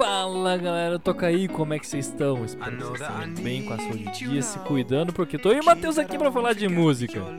[0.00, 2.42] Fala galera, toca aí, como é que vocês estão?
[2.42, 5.58] Espero que vocês estejam bem com a saúde do dia, se cuidando, porque tô eu
[5.58, 7.20] e o Matheus aqui pra falar de música.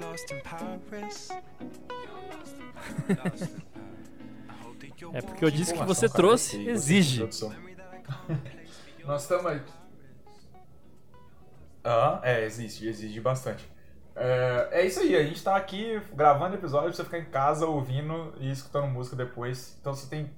[5.13, 7.22] É porque eu disse que você trouxe, exige.
[9.05, 9.62] Nós estamos aí.
[11.83, 13.68] Ah, é, existe, exige bastante.
[14.15, 17.66] É, é isso aí, a gente tá aqui gravando episódio pra você ficar em casa
[17.66, 19.76] ouvindo e escutando música depois.
[19.82, 20.30] Então você tem.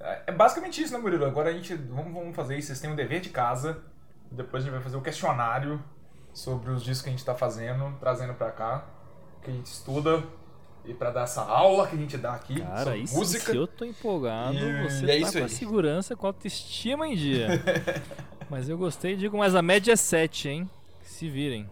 [0.00, 1.24] É basicamente isso, né, Murilo?
[1.24, 1.74] Agora a gente.
[1.74, 2.68] Vamos, vamos fazer isso.
[2.68, 3.82] Vocês têm um dever de casa.
[4.30, 5.82] Depois a gente vai fazer o questionário
[6.32, 8.84] sobre os discos que a gente tá fazendo, trazendo pra cá.
[9.42, 10.22] Que a gente estuda.
[10.84, 13.52] E pra dar essa aula que a gente dá aqui Cara, isso música.
[13.52, 15.50] eu tô empolgado, E- você e é tá isso com aí.
[15.50, 17.48] segurança, com autoestima em dia.
[18.48, 20.70] mas eu gostei, digo, mas a média é 7, hein?
[21.02, 21.68] Se virem.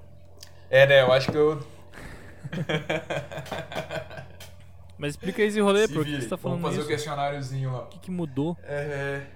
[0.69, 1.01] É, né?
[1.03, 1.59] Eu acho que eu.
[4.99, 6.23] Mas explica aí esse rolê, Se por que vire.
[6.23, 7.83] você tá falando Vamos fazer o questionáriozinho lá.
[7.83, 8.57] O que, que mudou?
[8.63, 9.27] É.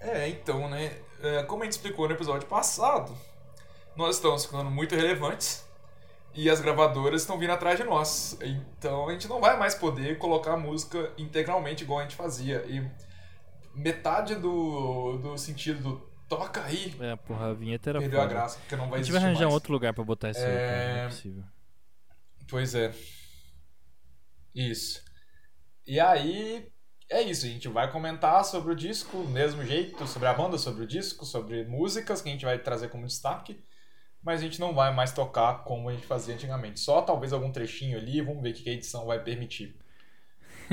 [0.00, 0.92] É, então, né?
[1.22, 3.16] é, como a gente explicou no episódio passado,
[3.96, 5.64] nós estamos ficando muito relevantes
[6.34, 8.38] e as gravadoras estão vindo atrás de nós.
[8.42, 12.64] Então a gente não vai mais poder colocar a música integralmente igual a gente fazia.
[12.68, 12.86] E
[13.74, 18.34] metade do, do sentido do toca aí É, porra, a vinheta era perdeu a foda.
[18.34, 19.54] graça, porque não vai A gente vai arranjar um mais.
[19.54, 21.44] outro lugar pra botar isso aí, é É, possível.
[22.48, 22.92] Pois é.
[24.54, 25.02] Isso.
[25.86, 26.68] E aí,
[27.10, 27.46] é isso.
[27.46, 30.86] A gente vai comentar sobre o disco do mesmo jeito, sobre a banda, sobre o
[30.86, 33.62] disco, sobre músicas que a gente vai trazer como destaque.
[34.22, 36.80] Mas a gente não vai mais tocar como a gente fazia antigamente.
[36.80, 39.76] Só talvez algum trechinho ali, vamos ver o que a edição vai permitir.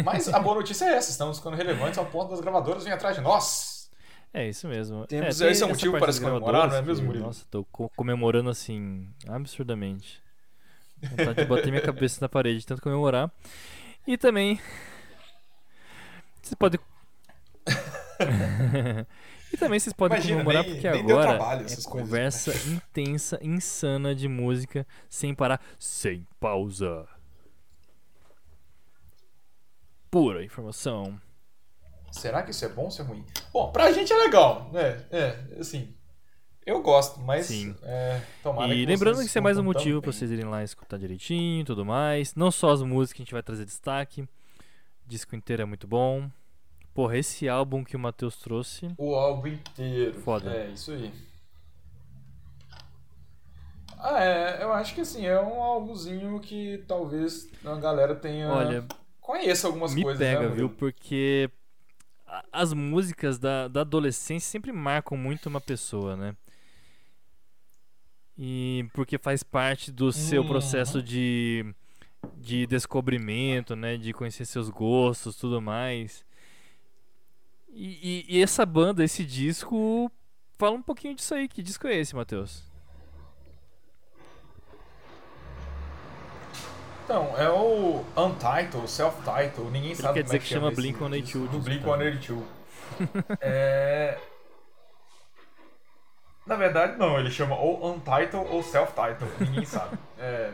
[0.03, 3.15] Mas a boa notícia é essa: estamos ficando relevantes ao ponto das gravadoras virem atrás
[3.15, 3.91] de nós.
[4.33, 5.05] É isso mesmo.
[5.05, 7.25] Temos- é, esse é um motivo para se comemorar, não é mesmo, Murilo?
[7.27, 10.22] Nossa, tô co- comemorando assim, absurdamente.
[11.09, 13.31] Vontade de bater minha cabeça na parede, de tanto comemorar.
[14.07, 14.59] E também.
[16.41, 16.79] Você pode.
[19.53, 22.09] e também vocês podem Imagina, comemorar nem- porque nem agora trabalho é essas coisas.
[22.09, 27.07] conversa intensa, insana de música, sem parar, sem pausa.
[30.11, 31.19] Pura informação.
[32.11, 33.25] Será que isso é bom ou é ruim?
[33.51, 35.03] Bom, pra gente é legal, né?
[35.09, 35.95] É, assim.
[36.65, 37.47] Eu gosto, mas.
[37.47, 37.75] Sim.
[37.83, 40.19] É, tomara E que lembrando que isso é mais um curtam motivo pra também.
[40.19, 42.35] vocês irem lá escutar direitinho e tudo mais.
[42.35, 44.21] Não só as músicas que a gente vai trazer destaque.
[44.21, 44.27] O
[45.07, 46.29] disco inteiro é muito bom.
[46.93, 48.87] Porra, esse álbum que o Matheus trouxe.
[48.97, 50.13] O álbum inteiro.
[50.21, 50.51] Foda.
[50.55, 51.11] É, isso aí.
[53.97, 58.49] Ah, é, eu acho que assim, é um álbumzinho que talvez a galera tenha.
[58.51, 58.85] Olha,
[59.19, 60.69] Conheça algumas me coisas, pega, né, viu?
[60.69, 61.49] Porque
[62.51, 66.35] as músicas da, da adolescência sempre marcam muito uma pessoa, né?
[68.37, 70.47] E porque faz parte do seu Uhum.
[70.47, 71.65] processo de,
[72.37, 73.95] de descobrimento, né?
[73.97, 76.25] De conhecer seus gostos tudo mais.
[77.69, 80.11] E, e- e essa banda, esse disco,
[80.57, 81.47] fala um pouquinho disso aí.
[81.47, 82.63] Que disco é esse, Matheus?
[87.05, 90.71] Então, é o Untitled, Self-Titled, ninguém Ele sabe quer como dizer é que que chama
[90.71, 92.43] Blink-182 disco, Do disco Blink-182.
[93.41, 94.17] é...
[96.45, 99.97] Na verdade, não, ele chama ou Untitled ou Self-Titled, ninguém sabe.
[100.25, 100.53] É,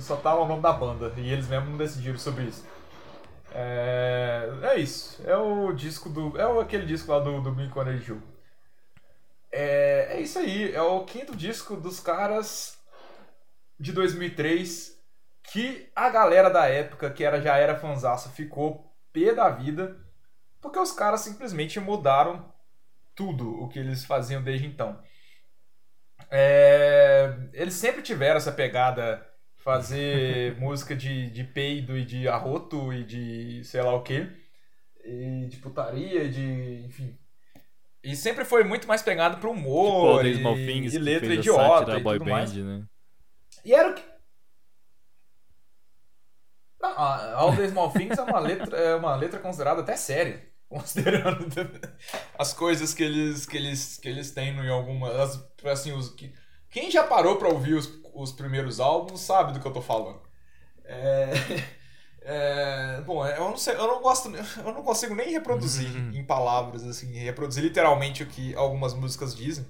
[0.00, 2.66] só tá o nome da banda, e eles mesmos não decidiram sobre isso.
[3.52, 6.36] É, é isso, é o disco do...
[6.36, 8.20] é aquele disco lá do, do Blink-182.
[9.52, 12.76] É, é isso aí, é o quinto disco dos caras
[13.78, 14.98] de 2003
[15.44, 19.96] que a galera da época, que era, já era fanzaça, ficou pé da vida,
[20.60, 22.52] porque os caras simplesmente mudaram
[23.14, 25.00] tudo o que eles faziam desde então.
[26.30, 29.24] É, eles sempre tiveram essa pegada
[29.56, 34.28] fazer música de, de peido e de arroto e de sei lá o que,
[35.04, 36.84] e de putaria, de.
[36.86, 37.16] enfim.
[38.02, 41.34] E sempre foi muito mais pegado pro Tipo, humor the e, Small Things e letra
[41.34, 42.54] idiota e boy band, mais.
[42.54, 42.84] né?
[43.64, 44.02] E era o que.
[46.80, 50.53] Não, All Small Things é uma letra, é uma letra considerada até séria.
[50.68, 51.46] Considerando
[52.38, 55.14] as coisas que eles, que eles, que eles têm em algumas.
[55.14, 56.34] as- Assim, os, que,
[56.70, 60.20] quem já parou pra ouvir os, os primeiros álbuns sabe do que eu tô falando.
[60.84, 61.32] É,
[62.22, 66.10] é, bom, eu não sei, eu não gosto, eu não consigo nem reproduzir Uhum.
[66.12, 69.66] em palavras, assim, reproduzir literalmente o que algumas músicas dizem.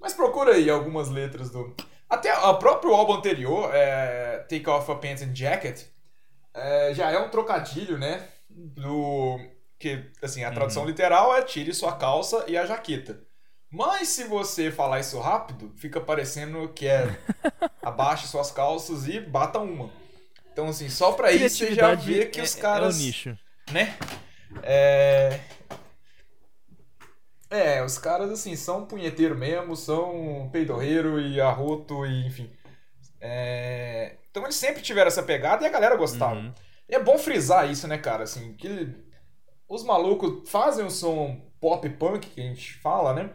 [0.00, 1.74] Mas procura aí algumas letras do.
[2.08, 5.84] Até o próprio álbum anterior, é, Take Off a Pants and Jacket,
[6.54, 8.26] é, já é um trocadilho, né?
[8.48, 9.38] Do.
[9.80, 13.22] Que, assim, a tradução literal é tire sua calça e a jaqueta.
[13.70, 17.18] Mas se você falar isso rápido, fica parecendo que é
[17.82, 19.90] abaixe suas calças e bata uma.
[20.52, 22.96] Então, assim, só pra isso você já vê que é- os caras.
[22.96, 23.38] É o nicho.
[23.72, 23.96] né?
[24.62, 25.40] É...
[27.48, 32.50] É, os caras, assim, são punheteiro mesmo, são peidorreiro e arroto e, enfim.
[33.20, 34.16] É...
[34.30, 36.34] Então eles sempre tiveram essa pegada e a galera gostava.
[36.38, 36.52] Uhum.
[36.88, 38.94] E é bom frisar isso, né, cara, assim, que
[39.70, 43.34] os malucos fazem o som pop punk que a gente fala, né?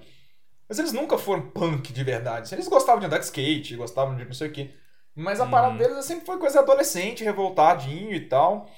[0.70, 2.54] Mas eles nunca foram punk de verdade.
[2.56, 4.72] Eles gostavam de andar de skate, gostavam de não sei o quê.
[5.16, 5.78] Mas a parada Uhum.
[5.78, 8.70] deles sempre foi coisa adolescente, revoltadinho e tal.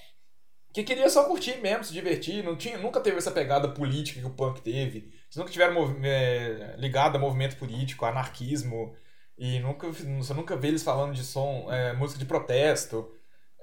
[0.74, 2.44] Que queria só curtir mesmo, se divertir.
[2.44, 5.00] Não tinha, nunca teve essa pegada política que o punk teve.
[5.00, 8.95] Eles nunca tiveram é, ligado a movimento político, a anarquismo.
[9.38, 13.12] E nunca, você nunca vê eles falando de som, é, música de protesto.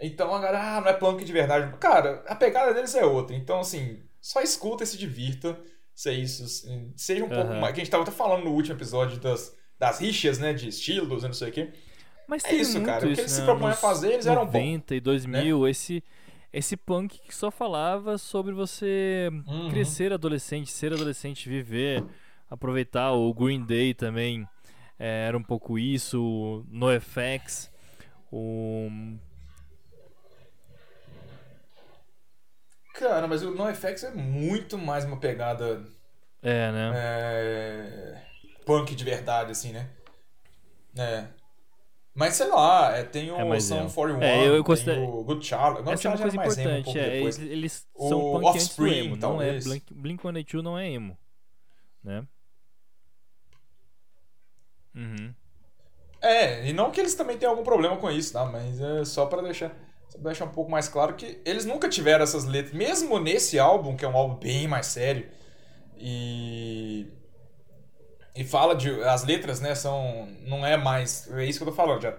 [0.07, 1.77] Então a galera, ah, não é punk de verdade.
[1.79, 3.35] Cara, a pegada deles é outra.
[3.35, 5.59] Então, assim, só escuta e se divirta.
[5.95, 6.45] Se é isso.
[6.97, 7.61] Seja um pouco Aham.
[7.61, 7.75] mais.
[7.75, 10.53] Que a gente tava até falando no último episódio das, das rixas, né?
[10.53, 11.73] De estilos e não sei o quê.
[12.29, 13.05] Mas É isso, cara.
[13.05, 13.45] O que isso, eles se né?
[13.47, 14.53] propõem a Nos fazer, eles eram bons.
[14.53, 14.61] né?
[14.61, 16.03] 90 e 2000, esse,
[16.53, 19.71] esse punk que só falava sobre você Uhum.
[19.71, 22.03] crescer adolescente, ser adolescente, viver,
[22.51, 23.13] aproveitar.
[23.13, 24.49] O Green Day também
[24.99, 27.71] é, era um pouco isso, o NoFX,
[28.33, 28.89] o...
[32.95, 35.85] Cara, mas o NoFX é muito mais uma pegada
[36.43, 36.93] É, né?
[36.95, 38.23] é,
[38.65, 39.91] punk de verdade, assim, né?
[40.97, 41.27] É.
[42.15, 43.91] Mas sei lá, é, tem o É, Sum é.
[43.91, 45.83] 41, É, eu tem considero- o Good Charlotte.
[45.83, 47.39] Good Essa é uma Charlotte coisa era mais emo um importante, pouco é, depois.
[47.39, 49.59] eles, eles O são punk Offspring, emo, não é.
[49.59, 51.19] Blink, Blink-182 não é emo,
[52.05, 52.25] né?
[54.95, 55.35] Uhum.
[56.21, 58.45] É, e não que eles também tenham algum problema com isso, tá?
[58.45, 59.73] Mas é só pra deixar,
[60.19, 64.05] deixar um pouco mais claro que eles nunca tiveram essas letras, mesmo nesse álbum, que
[64.05, 65.29] é um álbum bem mais sério,
[65.97, 67.07] e.
[68.37, 68.91] E fala de.
[69.05, 70.29] As letras, né, são.
[70.47, 71.31] Não é mais.
[71.33, 72.17] É isso que eu tô falando, já.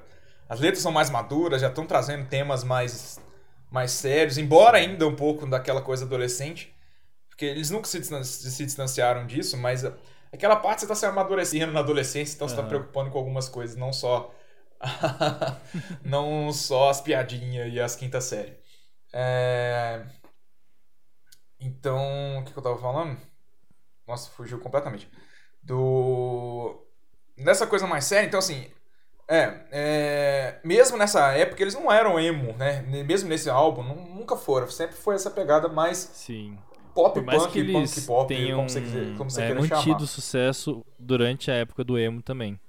[0.48, 3.20] As letras são mais maduras, já estão trazendo temas mais,
[3.72, 6.74] mais sérios, embora ainda um pouco daquela coisa adolescente,
[7.28, 9.94] porque eles nunca se, distan- se distanciaram disso, mas a-
[10.32, 13.76] aquela parte você tá se amadurecendo na adolescência, então você tá preocupando com algumas coisas,
[13.76, 14.32] não só
[16.04, 18.58] não só as piadinhas e as quinta série.
[19.14, 20.06] É,
[21.60, 23.18] Então, o que, que eu tava falando?
[24.08, 25.10] Nossa, fugiu completamente.
[25.64, 26.86] Do
[27.38, 28.70] nessa coisa mais séria, então assim,
[29.30, 32.82] é, é, mesmo nessa época eles não eram emo, né?
[32.84, 34.68] Mesmo nesse álbum, nu- nunca foram.
[34.70, 36.58] Sempre foi essa pegada mais Sim.
[36.94, 39.54] pop Por mais punk, que eles punk pop, tenham como você, quiser- como você é,
[39.54, 40.08] mantido chamar.
[40.08, 42.60] sucesso durante a época do emo também.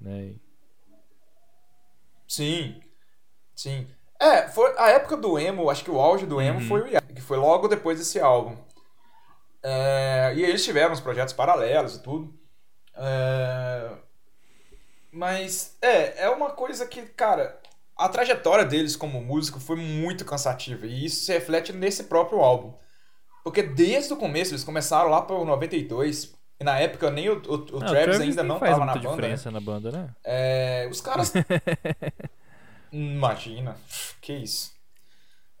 [0.00, 0.34] Né?
[2.28, 2.80] Sim,
[3.54, 3.88] sim.
[4.20, 6.68] É, foi a época do emo, acho que o auge do emo Uhum.
[6.68, 8.56] foi o Yacht, que foi logo depois desse álbum.
[9.62, 12.32] É, e eles tiveram uns projetos paralelos e tudo.
[12.94, 13.90] É,
[15.10, 17.60] mas, é, é uma coisa que, cara,
[17.96, 20.86] a trajetória deles como músico foi muito cansativa.
[20.86, 22.74] E isso se reflete nesse próprio álbum.
[23.42, 26.35] Porque desde o começo, eles começaram lá por 92.
[26.58, 29.08] E na época nem o, o, o Ah, Travis ainda não faz tava na banda.
[29.08, 29.14] né?
[29.16, 30.14] diferença na banda, né?
[30.24, 31.32] É, os caras.
[32.92, 33.76] Imagina,
[34.20, 34.72] que isso.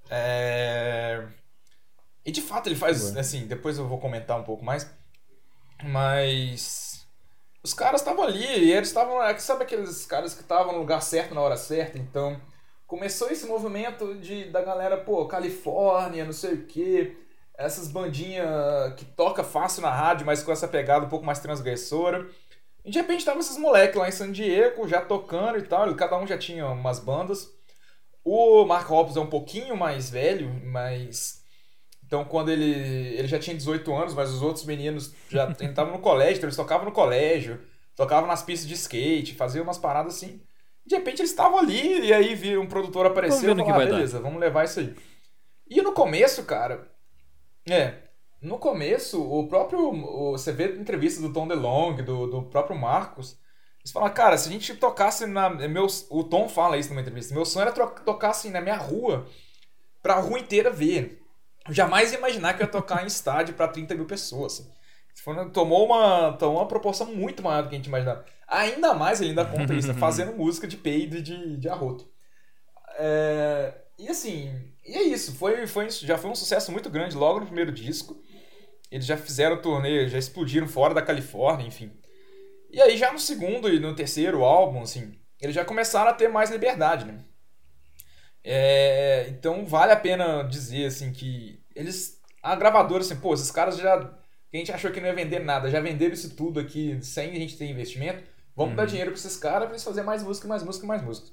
[0.08, 1.26] É,
[2.24, 3.20] E de fato ele faz, Ué.
[3.20, 4.90] assim, depois eu vou comentar um pouco mais.
[5.82, 7.06] Mas.
[7.62, 9.22] Os caras estavam ali e eles estavam.
[9.22, 11.98] é Sabe aqueles caras que estavam no lugar certo na hora certa?
[11.98, 12.40] Então.
[12.86, 17.16] Começou esse movimento de, da galera, pô, Califórnia, não sei o quê.
[17.58, 22.26] Essas bandinhas que toca fácil na rádio, mas com essa pegada um pouco mais transgressora.
[22.84, 26.16] E de repente tava esses moleques lá em San Diego, já tocando e tal, cada
[26.18, 27.50] um já tinha umas bandas.
[28.22, 31.42] O Mark Hoppus é um pouquinho mais velho, mas.
[32.04, 33.16] Então quando ele.
[33.16, 36.56] Ele já tinha 18 anos, mas os outros meninos já estavam no colégio, então eles
[36.56, 37.60] tocavam no colégio,
[37.96, 40.40] tocavam nas pistas de skate, faziam umas paradas assim.
[40.84, 43.86] De repente eles estavam ali, e aí viu um produtor apareceu e falou, ah, vai
[43.86, 44.94] dar." beleza, vamos levar isso aí.
[45.68, 46.88] E no começo, cara.
[47.68, 47.94] É.
[48.40, 49.80] No começo, o próprio.
[49.90, 53.38] o- você vê a entrevista do Tom DeLonge, do, do próprio Marcos.
[53.80, 55.48] Eles falam, cara, se a gente tocasse na.
[55.50, 57.34] Meu, o Tom fala isso numa entrevista.
[57.34, 59.26] Meu sonho era tocar assim na minha rua,
[60.02, 61.22] pra rua inteira ver.
[61.68, 64.54] Eu jamais ia imaginar que eu ia tocar em estádio pra 30 mil pessoas.
[64.60, 64.72] assim.
[65.52, 68.24] Tomou, uma, tomou uma proporção muito maior do que a gente imaginava.
[68.46, 72.06] Ainda mais, ele ainda conta isso, fazendo música de peido e de, de arroto.
[72.98, 74.52] É, e assim,
[74.88, 75.34] e é isso.
[75.36, 78.20] Foi, foi, já foi um sucesso muito grande logo no primeiro disco.
[78.90, 81.92] Eles já fizeram turnê, já explodiram fora da Califórnia, enfim.
[82.70, 86.28] E aí já no segundo e no terceiro álbum, assim, eles já começaram a ter
[86.28, 87.24] mais liberdade, né?
[88.44, 92.20] É, então vale a pena dizer, assim, que eles...
[92.42, 93.96] A gravadora, assim, pô, esses caras já...
[93.96, 97.34] A gente achou que não ia vender nada, já venderam isso tudo aqui sem a
[97.34, 98.22] gente ter investimento.
[98.54, 98.76] Vamos Uhum.
[98.76, 101.28] dar dinheiro pra esses caras pra eles fazerem mais música, mais música, mais música.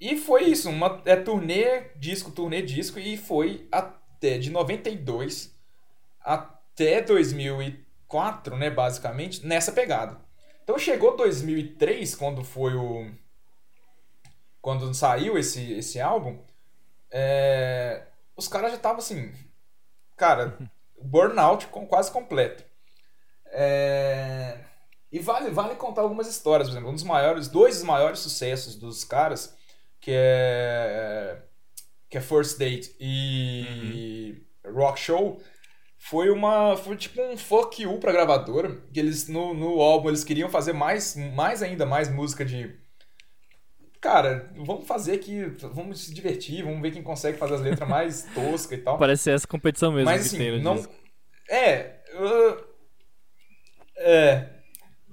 [0.00, 5.54] E foi isso, uma é turnê, disco, turnê, disco, e foi até de 92
[6.20, 10.18] até 2004, né, basicamente, nessa pegada.
[10.62, 13.10] Então chegou 2003, quando foi o
[14.60, 16.38] quando saiu esse esse álbum,
[17.10, 18.02] é,
[18.36, 19.32] os caras já estavam assim,
[20.16, 20.58] cara,
[21.00, 22.64] burnout quase completo.
[23.46, 24.58] É,
[25.12, 28.74] e vale, vale contar algumas histórias, por exemplo, um dos maiores, dois dos maiores sucessos
[28.74, 29.54] dos caras,
[30.04, 31.38] que é
[32.10, 34.74] que é First Date e uhum.
[34.74, 35.40] Rock Show,
[35.96, 40.22] foi uma foi tipo um fuck you pra gravadora, que eles no, no álbum eles
[40.22, 42.78] queriam fazer mais mais ainda mais música de
[43.98, 45.42] cara, vamos fazer aqui,
[45.72, 48.98] vamos se divertir, vamos ver quem consegue fazer as letras mais toscas e tal.
[48.98, 50.92] Parece essa competição mesmo Mas, assim, tem não disco.
[51.48, 52.64] É, uh,
[53.96, 54.50] é.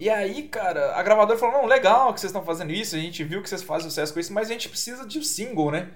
[0.01, 3.23] E aí, cara, a gravadora falou: não, legal que vocês estão fazendo isso, a gente
[3.23, 5.91] viu que vocês fazem sucesso com isso, mas a gente precisa de um single, né?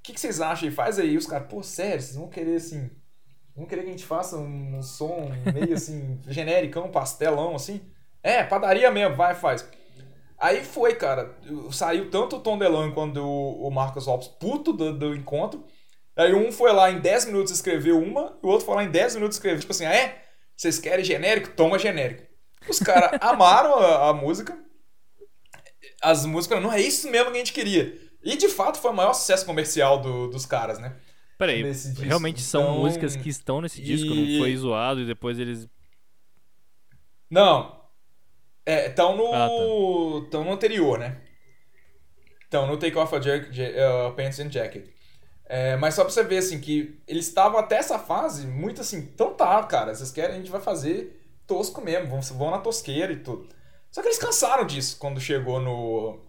[0.00, 0.68] O que, que vocês acham?
[0.68, 1.16] E faz aí.
[1.16, 2.90] Os caras, pô, sério, vocês vão querer assim.
[3.54, 7.80] Vão querer que a gente faça um, som meio assim, genericão, pastelão, assim?
[8.24, 9.64] É, padaria mesmo, vai, faz.
[10.36, 11.32] Aí foi, cara.
[11.70, 15.64] Saiu tanto o Tom DeLonge quanto o, Marcos Lopes puto do, do encontro.
[16.16, 19.14] Aí um foi lá em 10 minutos escrever uma, o outro foi lá em 10
[19.14, 20.24] minutos escrever, tipo assim, ah, é?
[20.56, 21.50] Vocês querem genérico?
[21.50, 22.27] Toma genérico.
[22.68, 24.56] Os caras amaram a, a, música.
[26.02, 27.98] As músicas, não é isso mesmo que a gente queria.
[28.22, 30.96] E de fato foi o maior sucesso comercial do, dos caras, né?
[31.38, 31.62] Peraí,
[31.98, 34.32] realmente são então, músicas que estão nesse disco, e...
[34.32, 35.68] não foi zoado e depois eles.
[37.30, 37.80] Não,
[38.66, 39.32] é, estão no.
[39.32, 39.48] Ah,
[40.30, 40.38] tá.
[40.38, 41.20] no anterior, né?
[42.42, 44.88] Estão no Take Off a Jack, uh, Pants and Jacket.
[45.44, 48.98] É, mas só pra você ver, assim, que eles estavam até essa fase muito assim,
[48.98, 51.17] então tá, cara, vocês querem, a gente vai fazer
[51.48, 53.48] tosco mesmo, vão, vão na tosqueira e tudo.
[53.90, 56.20] Só que eles cansaram disso quando chegou no,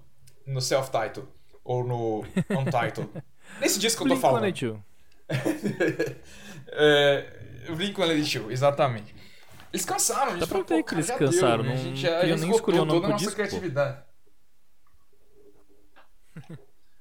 [0.47, 1.27] no self-title,
[1.63, 3.09] ou no untitled.
[3.59, 4.43] Nesse disco que eu tô falando.
[4.43, 4.81] Blink-182.
[6.71, 9.13] é, Blink-182, exatamente.
[9.71, 11.75] Eles cansaram, a gente Dá pra ver que eles cansaram, deu, né?
[11.75, 14.03] não, a gente já, já nem escolheu o nome toda a nossa disco, criatividade.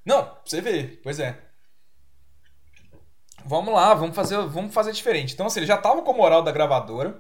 [0.05, 1.39] não, pra você ver, pois é.
[3.47, 5.33] Vamos lá, vamos fazer, vamos fazer diferente.
[5.33, 7.19] Então, assim, eles já estavam com a moral da gravadora,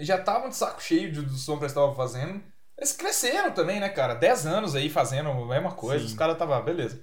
[0.00, 2.42] já estavam de saco cheio do, do som que eles estavam fazendo.
[2.76, 4.14] Eles cresceram também, né, cara?
[4.14, 6.00] 10 anos aí fazendo a mesma coisa.
[6.00, 6.06] Sim.
[6.06, 7.02] Os caras estavam, beleza.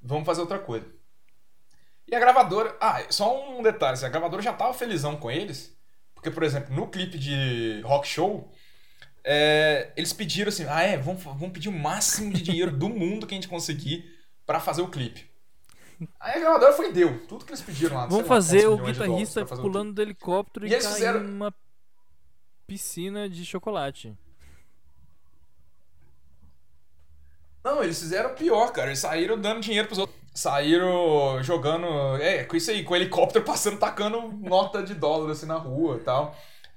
[0.00, 0.86] Vamos fazer outra coisa.
[2.08, 2.76] E a gravadora.
[2.80, 5.76] Ah, só um detalhe: assim, a gravadora já tava felizão com eles.
[6.14, 8.52] Porque, por exemplo, no clipe de Rock Show,
[9.24, 13.26] é, eles pediram assim: ah, é, vamos, vamos pedir o máximo de dinheiro do mundo
[13.26, 14.04] que a gente conseguir
[14.44, 15.30] para fazer o clipe.
[16.18, 18.06] Aí a gravadora foi deu, tudo que eles pediram lá.
[18.06, 21.20] Vamos fazer lá, o guitarrista pulando o do helicóptero e, e cair fizeram...
[21.20, 21.54] numa
[22.72, 24.14] piscina de chocolate.
[27.62, 28.88] Não, eles fizeram pior, cara.
[28.88, 31.86] Eles saíram dando dinheiro pros outros saíram jogando.
[32.16, 35.96] É, com isso aí, com o helicóptero passando, tacando nota de dólar assim na rua
[35.96, 36.34] e tal.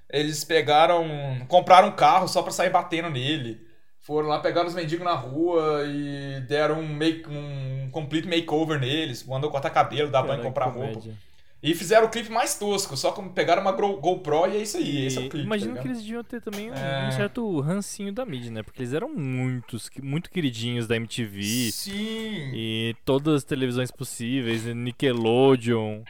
[0.10, 1.08] Eles pegaram.
[1.48, 3.66] compraram um carro só pra sair batendo nele.
[4.02, 9.24] Foram lá, pegaram os mendigos na rua e deram um, make, um complete makeover neles.
[9.24, 11.02] Mandou cortar cabelo, dar banho, comprar roupa.
[11.66, 14.84] E fizeram o clipe mais tosco, só como pegaram uma GoPro e é isso aí,
[14.84, 15.48] e esse é o clipe.
[15.48, 17.08] Imagino tá que eles deviam ter também um, é...
[17.08, 18.62] um, certo rancinho da mídia, né?
[18.62, 21.72] Porque eles eram muitos, muito queridinhos da MTV.
[21.72, 22.52] Sim!
[22.54, 26.04] E todas as televisões possíveis, Nickelodeon.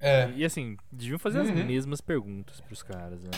[0.00, 0.28] É.
[0.34, 1.44] E assim, deviam fazer uhum.
[1.44, 3.30] as mesmas perguntas pros caras, né?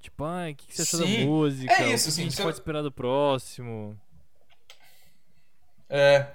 [0.00, 1.18] Tipo, ai, o que, que, você achou Sim.
[1.18, 1.72] da música?
[1.72, 3.98] É isso, o que sim, a gente pode esperar do próximo?
[5.90, 6.28] É.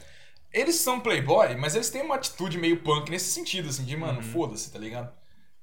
[0.52, 4.18] Eles são playboy, mas eles têm uma atitude meio punk nesse sentido, assim, de, mano,
[4.18, 4.24] uhum.
[4.24, 5.14] foda-se, tá ligado?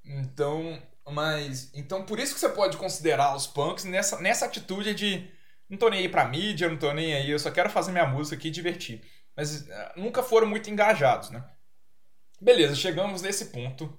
[0.05, 1.71] Então, mas.
[1.75, 5.29] Então, por isso que você pode considerar os punks nessa, nessa atitude de.
[5.69, 8.07] Não tô nem aí pra mídia, não tô nem aí, eu só quero fazer minha
[8.07, 9.03] música aqui e divertir.
[9.37, 9.67] Mas uh,
[9.97, 11.45] nunca foram muito engajados, né?
[12.41, 13.99] Beleza, chegamos nesse ponto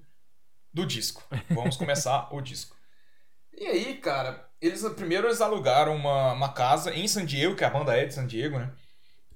[0.73, 1.23] do disco.
[1.49, 2.77] Vamos começar o disco.
[3.53, 7.69] E aí, cara, eles primeiro eles alugaram uma, uma casa em San Diego, que a
[7.69, 8.71] banda é de San Diego, né?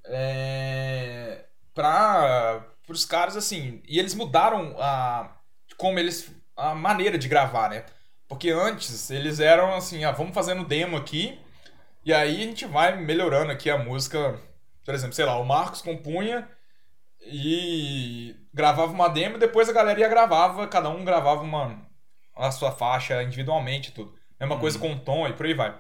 [0.06, 3.82] É, para os caras assim.
[3.88, 5.38] E eles mudaram a
[5.78, 7.86] como eles a maneira de gravar, né?
[8.28, 11.40] Porque antes eles eram assim, ah, vamos fazendo demo aqui
[12.04, 14.40] e aí a gente vai melhorando aqui a música.
[14.86, 16.48] Por exemplo, sei lá, o Marcos compunha
[17.26, 21.90] e gravava uma demo e depois a galera ia gravava, cada um gravava uma
[22.36, 24.16] a sua faixa individualmente tudo.
[24.40, 24.96] Mesma coisa uhum.
[24.96, 25.78] com o tom e por aí vai.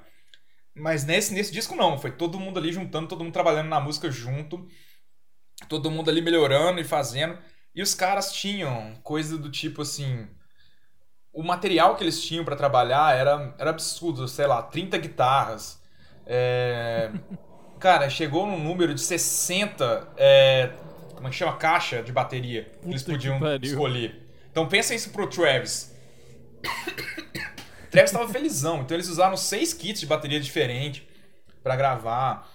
[0.75, 4.09] Mas nesse, nesse disco não, foi todo mundo ali juntando, todo mundo trabalhando na música
[4.09, 4.67] junto,
[5.67, 7.37] todo mundo ali melhorando e fazendo.
[7.73, 10.27] E os caras tinham coisa do tipo assim.
[11.33, 15.81] O material que eles tinham para trabalhar era, era absurdo, sei lá, 30 guitarras.
[16.25, 17.11] É...
[17.79, 20.71] Cara, chegou num número de 60 é,
[21.21, 21.55] como é que chama?
[21.55, 24.27] Caixa de bateria que eles podiam escolher.
[24.49, 25.95] Então pensa isso pro Travis.
[27.91, 31.07] Travis tava felizão, então eles usaram seis kits de bateria diferente
[31.61, 32.49] para gravar.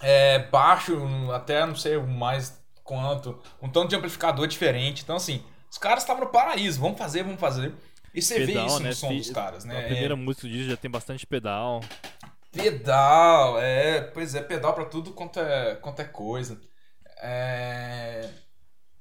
[0.00, 0.96] É, baixo,
[1.30, 5.02] até não sei mais quanto, um tanto de amplificador diferente.
[5.02, 7.72] Então, assim, os caras estavam no paraíso, vamos fazer, vamos fazer.
[8.14, 8.92] E você pedal, vê isso no né?
[8.92, 9.78] som dos caras, né?
[9.78, 10.16] A primeira é...
[10.16, 11.80] música disso já tem bastante pedal.
[12.50, 16.60] Pedal, é, pois é, pedal para tudo quanto é, quanto é coisa.
[17.22, 18.28] É,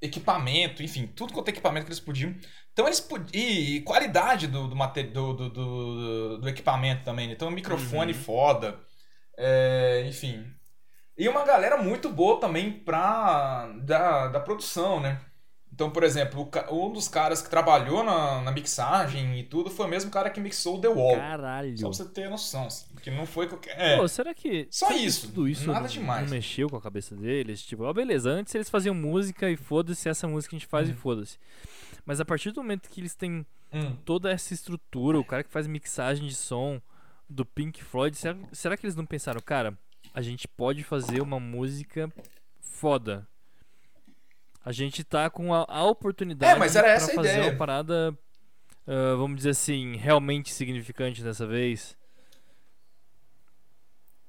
[0.02, 2.36] equipamento, enfim, tudo quanto é equipamento que eles podiam.
[2.74, 3.30] Então eles podiam.
[3.34, 7.28] E, qualidade do, do, do, do, do, do equipamento também.
[7.28, 7.34] Né?
[7.34, 8.20] Então, microfone uhum.
[8.20, 8.80] foda.
[9.38, 10.46] É, enfim.
[11.18, 15.22] E uma galera muito boa também pra, da, da produção, né?
[15.74, 19.90] Então, por exemplo, um dos caras que trabalhou na, na, mixagem e tudo foi o
[19.90, 21.16] mesmo cara que mixou The Wall.
[21.16, 21.78] Caralho.
[21.78, 22.68] Só pra você ter noção.
[22.68, 23.80] Assim, que não foi qualquer.
[23.80, 23.98] É.
[23.98, 24.68] Pô, será que.
[24.70, 25.22] Só será isso.
[25.22, 26.24] Que tudo isso nada não, demais.
[26.24, 27.64] Não mexeu com a cabeça deles?
[27.64, 30.88] Tipo, ó, beleza, antes eles faziam música e foda-se essa música que a gente faz
[30.88, 30.92] hum.
[30.92, 31.38] e foda-se.
[32.06, 33.96] Mas a partir do momento que eles têm hum.
[34.06, 36.82] toda essa estrutura, o cara que faz mixagem de som
[37.30, 39.78] do Pink Floyd, será, será que eles não pensaram, cara,
[40.14, 42.12] a gente pode fazer uma música
[42.60, 43.28] foda?
[44.64, 47.50] A gente tá com a, a oportunidade é, mas era essa fazer ideia.
[47.50, 48.16] uma parada,
[48.86, 51.98] uh, vamos dizer assim, realmente significante dessa vez.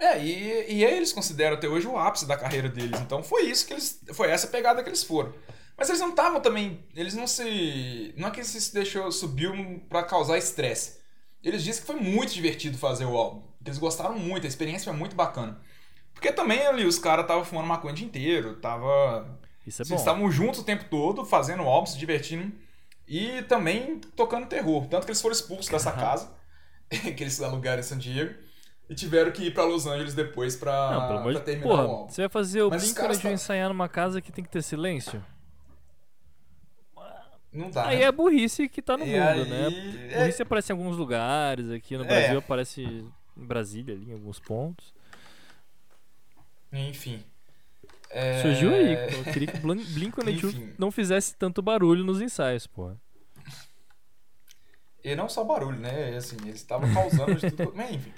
[0.03, 3.01] É, e, e eles consideram até hoje o ápice da carreira deles.
[3.01, 4.03] Então foi isso que eles.
[4.13, 5.33] Foi essa pegada que eles foram.
[5.79, 6.85] Mas eles não estavam também.
[6.93, 8.13] Eles não se.
[8.17, 9.13] Não é que eles se deixou.
[9.13, 11.01] Subiu para causar estresse.
[11.41, 13.45] Eles disseram que foi muito divertido fazer o álbum.
[13.65, 15.61] Eles gostaram muito, a experiência foi muito bacana.
[16.13, 19.91] Porque também ali os caras estavam fumando maconha o dia inteiro, tava isso é bom.
[19.91, 22.53] Eles estavam juntos o tempo todo, fazendo álbum, se divertindo
[23.07, 24.87] e também tocando terror.
[24.89, 26.33] Tanto que eles foram expulsos dessa casa
[26.91, 28.35] que eles alugaram em San Diego
[28.93, 31.91] e tiveram que ir para Los Angeles depois pra, Não, pelo pra terminar porra, o
[31.91, 32.11] álbum.
[32.11, 33.33] Você vai fazer o Blink tá...
[33.33, 35.25] ensaiar numa casa que tem que ter silêncio?
[37.51, 37.87] Não dá.
[37.87, 38.05] Aí né?
[38.05, 39.49] é a burrice que tá no e mundo, aí...
[39.49, 40.11] né?
[40.11, 40.19] É...
[40.21, 42.07] Burrice aparece em alguns lugares, aqui no é.
[42.07, 44.93] Brasil aparece em Brasília ali, em alguns pontos.
[46.71, 47.25] Enfim.
[48.11, 48.43] É...
[48.43, 48.93] Surgiu aí.
[48.93, 52.93] Eu queria que o Blink-182 não fizesse tanto barulho nos ensaios, pô.
[55.03, 56.15] E não só barulho, né?
[56.15, 57.73] Assim, eles estavam causando de tudo.
[57.77, 58.13] Mas enfim.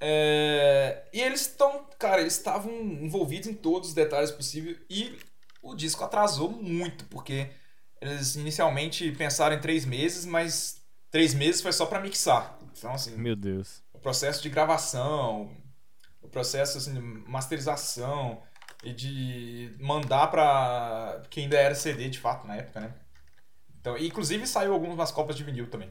[0.00, 1.04] É...
[1.12, 5.18] E eles estão, cara, eles estavam envolvidos em todos os detalhes possíveis e
[5.62, 7.50] o disco atrasou muito, porque
[8.00, 12.58] eles inicialmente pensaram em três meses, mas três meses foi só para mixar.
[12.76, 13.16] Então, assim.
[13.16, 13.82] Meu Deus.
[13.92, 15.54] O processo de gravação,
[16.22, 18.42] o processo assim, de masterização
[18.82, 21.22] e de mandar pra.
[21.28, 22.94] que ainda era CD de fato na época, né?
[23.80, 25.90] Então, inclusive saiu algumas copas de vinil também.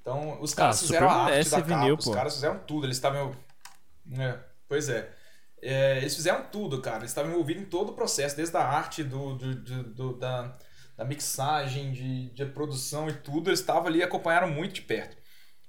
[0.00, 2.10] Então, os caras ah, fizeram a arte da vinil, capa, pô.
[2.10, 3.34] os caras fizeram tudo, eles estavam.
[4.18, 4.38] É,
[4.68, 5.10] pois é.
[5.62, 5.98] é.
[5.98, 6.98] Eles fizeram tudo, cara.
[6.98, 10.56] Eles estavam envolvidos em todo o processo, desde a arte do, do, do, do da,
[10.96, 13.50] da mixagem, de, de produção e tudo.
[13.50, 15.16] Eles estavam ali e acompanharam muito de perto.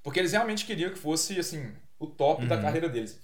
[0.03, 2.47] Porque eles realmente queriam que fosse, assim, o top uhum.
[2.47, 3.19] da carreira deles.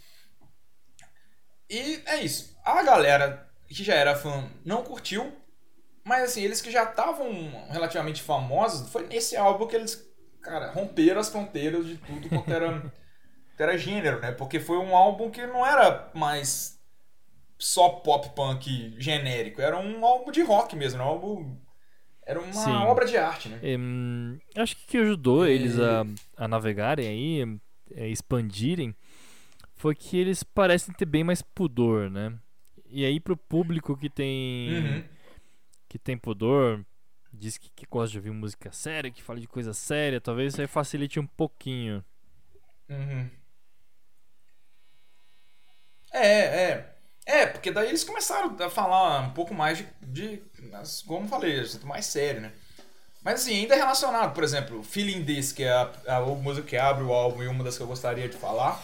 [1.69, 2.55] E é isso.
[2.63, 5.33] A galera que já era fã não curtiu,
[6.03, 7.31] mas assim, eles que já estavam
[7.69, 10.05] relativamente famosos, foi nesse álbum que eles,
[10.41, 12.91] cara, romperam as fronteiras de tudo quanto era,
[13.77, 14.31] gênero, né?
[14.31, 16.79] Porque foi um álbum que não era mais
[17.57, 21.57] só pop punk genérico, era um álbum de rock mesmo, um álbum
[22.25, 22.71] era uma Sim.
[22.71, 23.59] obra de arte, né?
[23.77, 25.51] Hum, acho que que ajudou e...
[25.51, 26.05] eles a,
[26.37, 27.59] a navegarem aí,
[27.95, 28.95] a expandirem,
[29.75, 32.33] foi que eles parecem ter bem mais pudor, né?
[32.89, 35.03] E aí pro público que tem uhum.
[35.89, 36.83] que tem pudor,
[37.31, 40.61] diz que, que, gosta de ouvir música séria, que fala de coisa séria, talvez isso
[40.61, 42.03] aí facilite um pouquinho.
[42.89, 43.29] Uhum.
[46.13, 46.89] É, é.
[47.25, 50.41] É, porque daí eles começaram a falar um pouco mais de, de
[51.07, 52.51] como falei, mais sério, né?
[53.23, 56.67] Mas assim, ainda é relacionado, por exemplo, Feeling This, que é a, a, a música
[56.67, 58.83] que abre o álbum e uma das que eu gostaria de falar.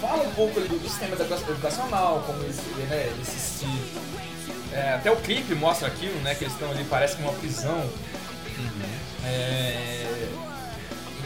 [0.00, 2.56] Fala um pouco do, do sistema educacional, como eles,
[2.88, 3.66] né, eles se,
[4.72, 6.34] é, até o clipe mostra aquilo, né?
[6.34, 7.78] Que eles estão ali, parece que uma prisão.
[7.78, 9.01] Uhum.
[9.24, 10.28] É,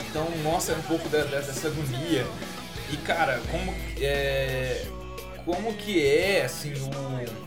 [0.09, 2.27] então mostra um pouco da, dessa agonia.
[2.91, 4.87] E cara, como é,
[5.45, 7.47] como que é, assim, o...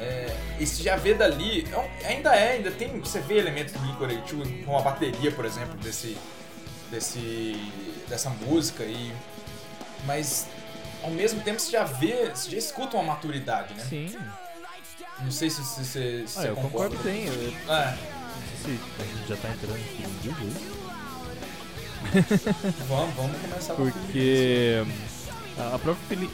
[0.00, 1.66] É, esse já vê dali,
[2.02, 5.74] é ainda é, ainda tem, você vê elementos do Blink-182 com a bateria, por exemplo,
[5.78, 6.16] desse,
[6.90, 7.72] desse,
[8.08, 9.12] dessa música, e,
[10.04, 10.46] mas
[11.02, 13.84] ao mesmo tempo você já vê, você já escuta uma maturidade, né?
[13.88, 14.16] Sim.
[15.20, 17.26] Não sei se, se, se, se ah, você eu concordo bem.
[17.26, 17.96] Eu, é.
[18.36, 20.84] Não sei se a gente já tá entrando aqui no vídeo
[22.88, 24.84] vamos, vamos começar Porque
[25.58, 26.30] a, a própria Feeling.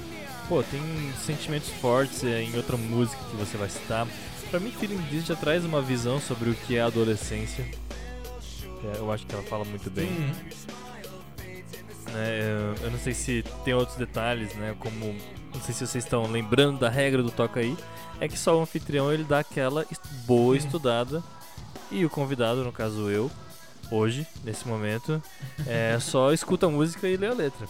[0.49, 0.81] Pô, tem
[1.25, 4.07] sentimentos fortes é, em outra música que você vai citar.
[4.51, 7.65] Pra mim, Feeling This já traz uma visão sobre o que é a adolescência.
[8.85, 10.09] É, eu acho que ela fala muito bem.
[10.09, 10.33] Uhum.
[12.17, 14.75] É, eu não sei se tem outros detalhes, né?
[14.79, 15.15] Como.
[15.55, 17.77] Não sei se vocês estão lembrando da regra do Toca aí.
[18.21, 19.87] É que só o anfitrião ele dá aquela
[20.27, 21.23] boa estudada.
[21.91, 23.31] E o convidado, no caso eu,
[23.91, 25.23] hoje, nesse momento,
[25.67, 27.67] é só escuta a música e lê a letra.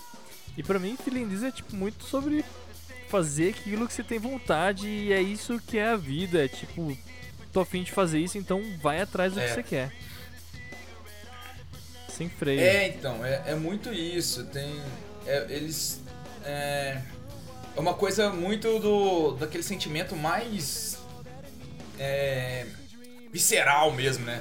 [0.57, 2.45] E pra mim, Feeling This é tipo muito sobre
[3.09, 6.45] fazer aquilo que você tem vontade e é isso que é a vida.
[6.45, 6.97] É tipo,
[7.53, 9.47] tô afim de fazer isso, então vai atrás do É.
[9.47, 9.93] que você quer.
[12.09, 12.61] Sem freio.
[12.61, 14.45] É, então, é, é muito isso.
[14.47, 14.79] Tem.
[15.27, 16.01] é, eles.
[16.45, 17.01] É,
[17.77, 19.33] é uma coisa muito do.
[19.37, 20.99] daquele sentimento mais.
[21.99, 22.67] É,
[23.33, 24.41] visceral mesmo, né?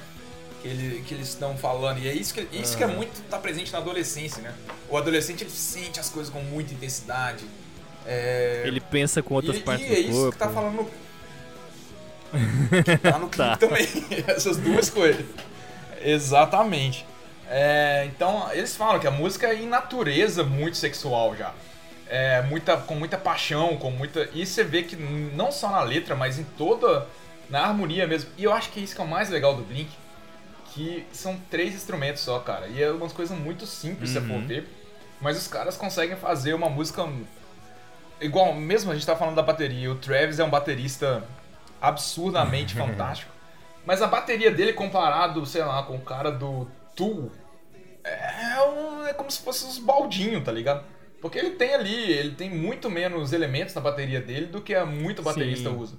[0.61, 1.99] Que, ele, que eles estão falando.
[1.99, 2.95] E é isso que, isso que é Aham.
[2.95, 3.21] muito.
[3.29, 4.53] tá presente na adolescência, né?
[4.89, 7.45] O adolescente ele sente as coisas com muita intensidade.
[8.05, 10.31] É, Ele pensa com outras e, partes e é do isso corpo.
[10.31, 10.85] que tá falando no.
[12.83, 13.57] que tá no clipe Tá.
[13.57, 13.87] também.
[14.27, 15.25] Essas duas coisas.
[16.01, 17.05] Exatamente.
[17.49, 21.53] É, então, eles falam que a música é em natureza muito sexual já.
[22.07, 24.29] É, muita, com muita paixão, com muita.
[24.33, 27.07] E você vê que não só na letra, mas em toda.
[27.49, 28.29] Na harmonia mesmo.
[28.37, 29.89] E eu acho que isso que é o mais legal do Blink.
[30.73, 32.67] Que são três instrumentos só, cara.
[32.67, 34.47] E é umas coisas muito simples, se você for Uhum.
[34.47, 34.67] ver.
[35.19, 37.07] Mas os caras conseguem fazer uma música.
[38.21, 41.23] Igual, mesmo a gente tá falando da bateria, o Travis é um baterista
[41.81, 43.31] absurdamente fantástico.
[43.85, 47.31] Mas a bateria dele comparado, sei lá, com o cara do Tool,
[48.03, 50.83] é, um- é como se fosse uns baldinhos, tá ligado?
[51.21, 54.85] Porque ele tem ali, ele tem muito menos elementos na bateria dele do que a
[54.85, 55.75] muito baterista Sim.
[55.75, 55.97] usa.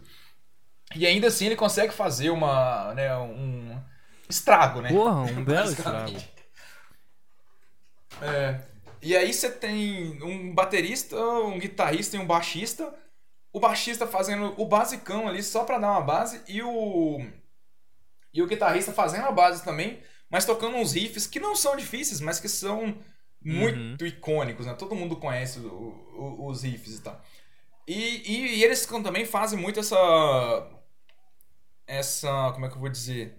[0.95, 3.81] E ainda assim ele consegue fazer uma, né, um
[4.29, 4.89] estrago, né?
[4.91, 6.17] Porra, um belo estrago.
[8.23, 8.61] É.
[9.03, 12.93] E aí você tem um baterista, um guitarrista e um baixista.
[13.53, 17.21] O baixista fazendo o basicão ali só pra dar uma base e o
[18.33, 20.01] e o guitarrista fazendo a base também,
[20.31, 22.97] mas tocando uns riffs que não são difíceis, mas que são
[23.43, 24.75] muito icônicos, né?
[24.75, 25.67] Todo mundo conhece o-
[26.17, 27.21] o- os riffs e tal.
[27.89, 27.95] E,
[28.33, 29.97] e, e eles também fazem muito essa
[31.99, 33.39] essa, como é que eu vou dizer?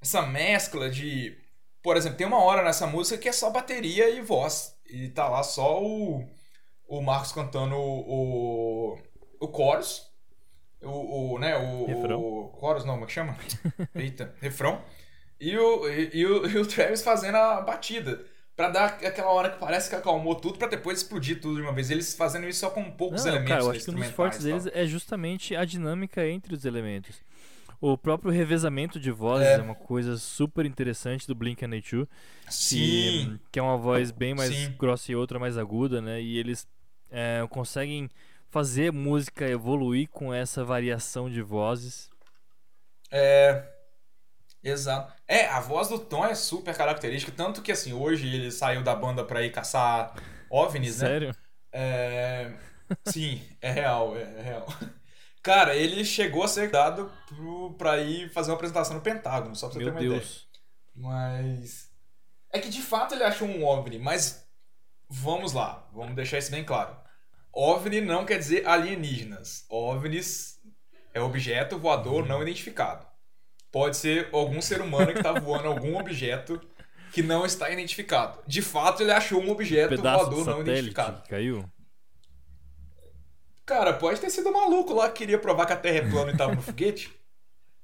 [0.00, 1.36] Essa mescla de
[1.82, 4.76] por exemplo, tem uma hora nessa música que é só bateria e voz.
[4.88, 6.24] E tá lá só o,
[6.86, 8.94] o Marcos cantando o,
[9.40, 10.10] o, o chorus.
[10.80, 12.20] O, o, né, o, Refrão.
[12.20, 13.36] o chorus não, como é que chama?
[13.94, 14.80] Eita, refrão.
[15.40, 18.24] E o, e, e o, e o Travis fazendo a batida.
[18.54, 21.72] Pra dar aquela hora que parece que acalmou tudo, pra depois explodir tudo de uma
[21.72, 21.90] vez.
[21.90, 24.44] Eles fazendo isso só com poucos Não, elementos cara, eu acho que um dos fortes
[24.44, 27.16] deles é justamente a dinâmica entre os elementos.
[27.82, 29.54] O próprio revezamento de vozes É.
[29.54, 32.06] é, uma coisa super interessante do Blink-182,
[32.48, 32.78] Sim.
[32.78, 34.72] que, que é uma voz bem mais Sim.
[34.78, 36.22] grossa e outra mais aguda, né?
[36.22, 36.64] E eles
[37.10, 38.08] é, conseguem
[38.48, 42.08] fazer música evoluir com essa variação de vozes.
[43.10, 43.64] É.
[44.62, 45.12] Exato.
[45.26, 48.94] É, a voz do Tom é super característica, tanto que assim, hoje ele saiu da
[48.94, 50.14] banda pra ir caçar
[50.48, 51.08] OVNIs, né?
[51.08, 51.36] Sério?
[51.72, 52.52] É...
[53.08, 54.66] Sim, é real, é real.
[55.42, 59.66] Cara, ele chegou a ser dado pro, pra ir fazer uma apresentação no Pentágono, só
[59.66, 60.20] pra você Meu ter uma ideia.
[60.20, 60.48] Deus.
[60.94, 61.90] Mas.
[62.52, 64.46] É que de fato ele achou um OVNI, mas
[65.08, 66.96] vamos lá, vamos deixar isso bem claro.
[67.52, 69.64] OVNI não quer dizer alienígenas.
[69.68, 70.60] OVNIs
[71.12, 73.06] é objeto voador não identificado.
[73.70, 76.60] Pode ser algum ser humano que está voando algum objeto
[77.12, 78.38] que não está identificado.
[78.46, 81.22] De fato, ele achou um objeto de voador não identificado.
[81.28, 81.64] caiu?
[83.64, 86.30] Cara, pode ter sido o maluco lá que queria provar que a Terra é plana
[86.30, 87.12] e estava no foguete.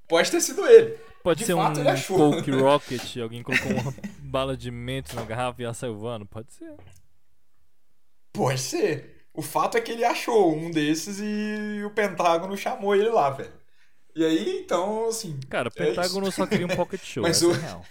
[0.09, 0.99] Pode ter sido ele.
[1.23, 1.85] Pode De ser fato, um.
[2.17, 6.27] Coke Rocket, alguém colocou uma bala de mentos na garrafa e ela saiu voando?
[6.27, 6.75] Pode ser.
[8.33, 9.27] Pode ser.
[9.33, 13.53] O fato é que ele achou um desses e o Pentágono chamou ele lá, velho.
[14.15, 15.39] E aí, então, assim.
[15.49, 16.37] Cara, o é Pentágono isso.
[16.37, 17.85] só queria um pocket show, Mas essa o- é real.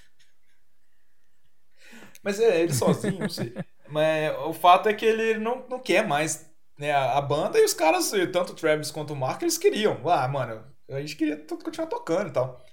[2.24, 3.54] Mas é ele sozinho, não sei.
[3.90, 6.47] Mas o fato é que ele não, não quer mais
[6.78, 10.00] né, a, banda e os caras, tanto o Travis quanto o Mark, eles queriam.
[10.10, 12.64] Ah, mano, a gente queria continuar tocando e tal.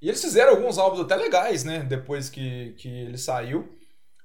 [0.00, 1.80] E eles fizeram alguns álbuns até legais, né?
[1.80, 3.78] Depois que, que ele saiu.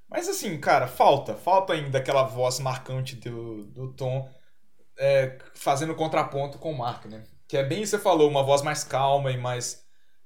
[0.10, 1.36] Mas assim, cara, falta.
[1.36, 4.30] Falta ainda aquela voz marcante do, do Tom
[4.98, 7.24] é, fazendo contraponto com o Mark, né?
[7.48, 9.86] Que é bem isso que você falou, uma voz mais calma e mais,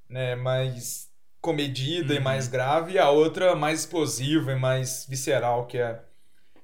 [0.10, 1.10] né, mais
[1.42, 2.24] comedida e Uhum.
[2.24, 6.04] mais grave, e a outra mais explosiva e mais visceral, que é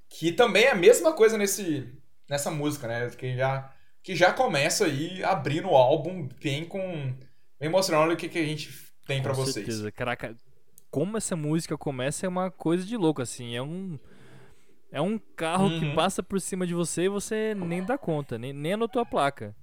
[0.09, 1.91] que também é a mesma coisa nesse
[2.29, 3.09] nessa música, né?
[3.11, 3.71] Que já
[4.03, 7.15] que já começa aí abrindo o álbum bem com
[7.59, 8.69] bem mostrando o que, que a gente
[9.07, 9.65] tem pra Com vocês.
[9.65, 9.91] certeza.
[9.91, 10.35] Caraca,
[10.91, 13.55] como essa música começa é uma coisa de louco, assim.
[13.55, 13.99] É um.
[14.91, 15.79] É um carro Uhum.
[15.79, 19.05] que passa por cima de você e você nem dá conta, nem, nem anotou a
[19.05, 19.55] placa.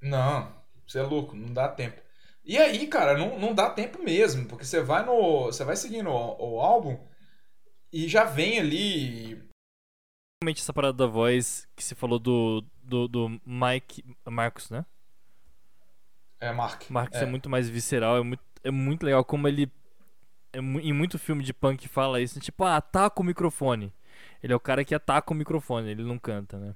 [0.00, 0.52] Não,
[0.86, 2.00] você é louco, não dá tempo.
[2.44, 5.46] E aí, cara, não, não dá tempo mesmo, porque você vai no.
[5.46, 6.98] Você vai seguindo o, o álbum
[7.92, 9.42] e já vem ali.
[10.42, 14.04] Realmente essa parada da voz que você falou do, do, do Mike.
[14.26, 14.84] Marcos, né?
[16.38, 16.90] É, Mark.
[16.90, 17.24] Marcos é.
[17.24, 17.26] é.
[17.26, 19.70] muito mais visceral, é muito, é muito legal como ele.
[20.52, 23.92] É, em muito filme de punk fala isso, tipo, ah, ataca o microfone.
[24.42, 26.74] Ele é o cara que ataca o microfone, ele não canta, né?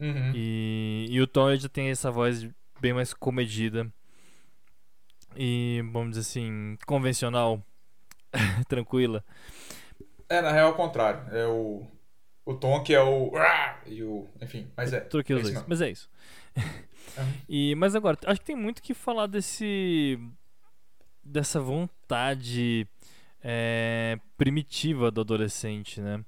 [0.00, 0.32] Uhum.
[0.34, 2.48] E, e o Tom já tem essa voz
[2.80, 3.92] bem mais comedida.
[5.36, 7.62] E, vamos dizer assim, convencional,
[8.68, 9.24] tranquila.
[10.28, 11.22] É, na real é o contrário.
[11.34, 11.86] É o.
[12.48, 13.30] O Tom que é o.
[13.86, 14.26] E o.
[14.40, 15.00] Enfim, mas é.
[15.00, 16.08] Troquei é os isso dois, mas é isso.
[16.56, 16.62] Uhum.
[17.48, 20.18] E, mas agora, acho que tem muito que falar desse.
[21.24, 22.86] dessa vontade
[23.42, 26.24] é, primitiva do adolescente, né?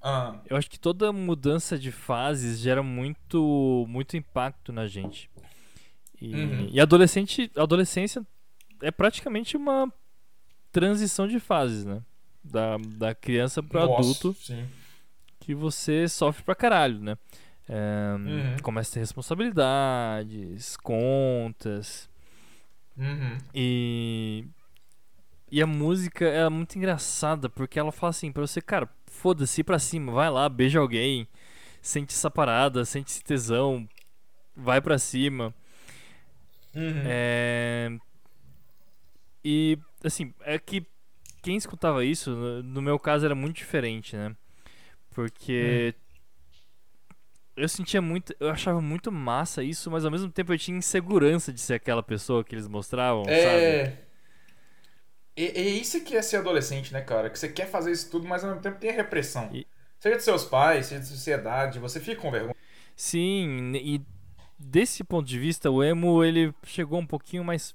[0.00, 5.30] Ah, Eu acho que toda mudança de fases gera muito, muito impacto na gente.
[6.20, 6.68] E, Uhum.
[6.70, 8.24] e adolescente, adolescência
[8.80, 9.92] é praticamente uma
[10.70, 12.00] transição de fases, né?
[12.44, 14.66] Da, da criança pro nossa, adulto Sim.
[15.42, 17.18] Que você sofre pra caralho, né?
[17.68, 18.56] É, Uhum.
[18.62, 22.08] Começa a ter responsabilidades, contas.
[22.96, 23.38] Uhum.
[23.54, 24.44] E.
[25.50, 29.78] E a música é muito engraçada, porque ela fala assim pra você, cara, foda-se pra
[29.78, 31.28] cima, vai lá, beija alguém,
[31.82, 33.86] sente essa parada, sente esse tesão,
[34.56, 35.52] vai pra cima.
[36.74, 37.02] Uhum.
[37.04, 37.90] É...
[39.44, 40.86] E, assim, é que
[41.42, 42.30] quem escutava isso,
[42.64, 44.34] no meu caso, era muito diferente, né?
[45.14, 45.94] Porque
[47.56, 51.52] eu sentia muito, eu achava muito massa isso, mas ao mesmo tempo eu tinha insegurança
[51.52, 53.34] de ser aquela pessoa que eles mostravam, sabe?
[53.42, 53.92] É.
[55.34, 57.30] É, é isso que é ser adolescente, né, cara?
[57.30, 59.50] Que você quer fazer isso tudo, mas ao mesmo tempo tem a repressão.
[59.54, 59.66] E-
[59.98, 62.54] Seja de seus pais, seja da sociedade, você fica com vergonha.
[62.96, 64.00] Sim, e
[64.58, 67.72] desse ponto de vista, o emo ele chegou um pouquinho mais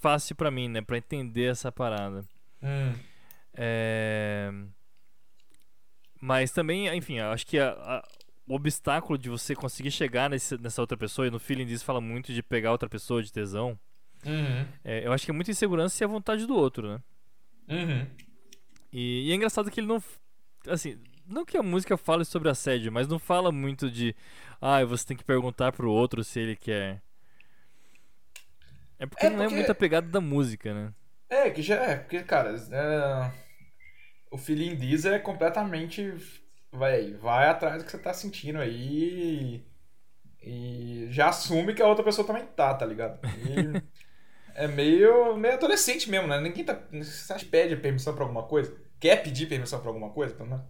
[0.00, 2.24] fácil pra mim, né, Pra entender essa parada.
[2.62, 2.94] Hum.
[3.54, 4.50] É...
[6.26, 8.08] Mas também, enfim, eu acho que a- a-
[8.48, 12.00] o obstáculo de você conseguir chegar nesse- nessa outra pessoa, e no feeling disso fala
[12.00, 13.78] muito de pegar outra pessoa de tesão,
[14.24, 14.66] Uhum.
[14.84, 17.00] é, eu acho que é muita insegurança e a vontade do outro, né?
[17.68, 18.06] Uhum.
[18.92, 20.02] E, e é engraçado que ele não.
[20.68, 24.12] Assim, não que a música fale sobre assédio, mas não fala muito de.
[24.60, 27.00] Ah, você tem que perguntar pro outro se ele quer.
[28.98, 30.92] É porque É não é porque- muita pegada da música, né?
[31.28, 33.32] É, que já é, porque, cara, é,
[34.30, 36.14] o feeling diz é completamente.
[36.72, 39.64] Vai, vai atrás do que você tá sentindo aí
[40.42, 43.18] e já assume que a outra pessoa também tá, tá ligado?
[43.24, 43.82] E
[44.54, 46.40] é meio, meio adolescente mesmo, né?
[46.40, 46.78] Ninguém tá.
[46.92, 48.74] Você acha que pede permissão pra alguma coisa?
[49.00, 50.34] Quer pedir permissão pra alguma coisa?
[50.34, 50.64] Pelo menos?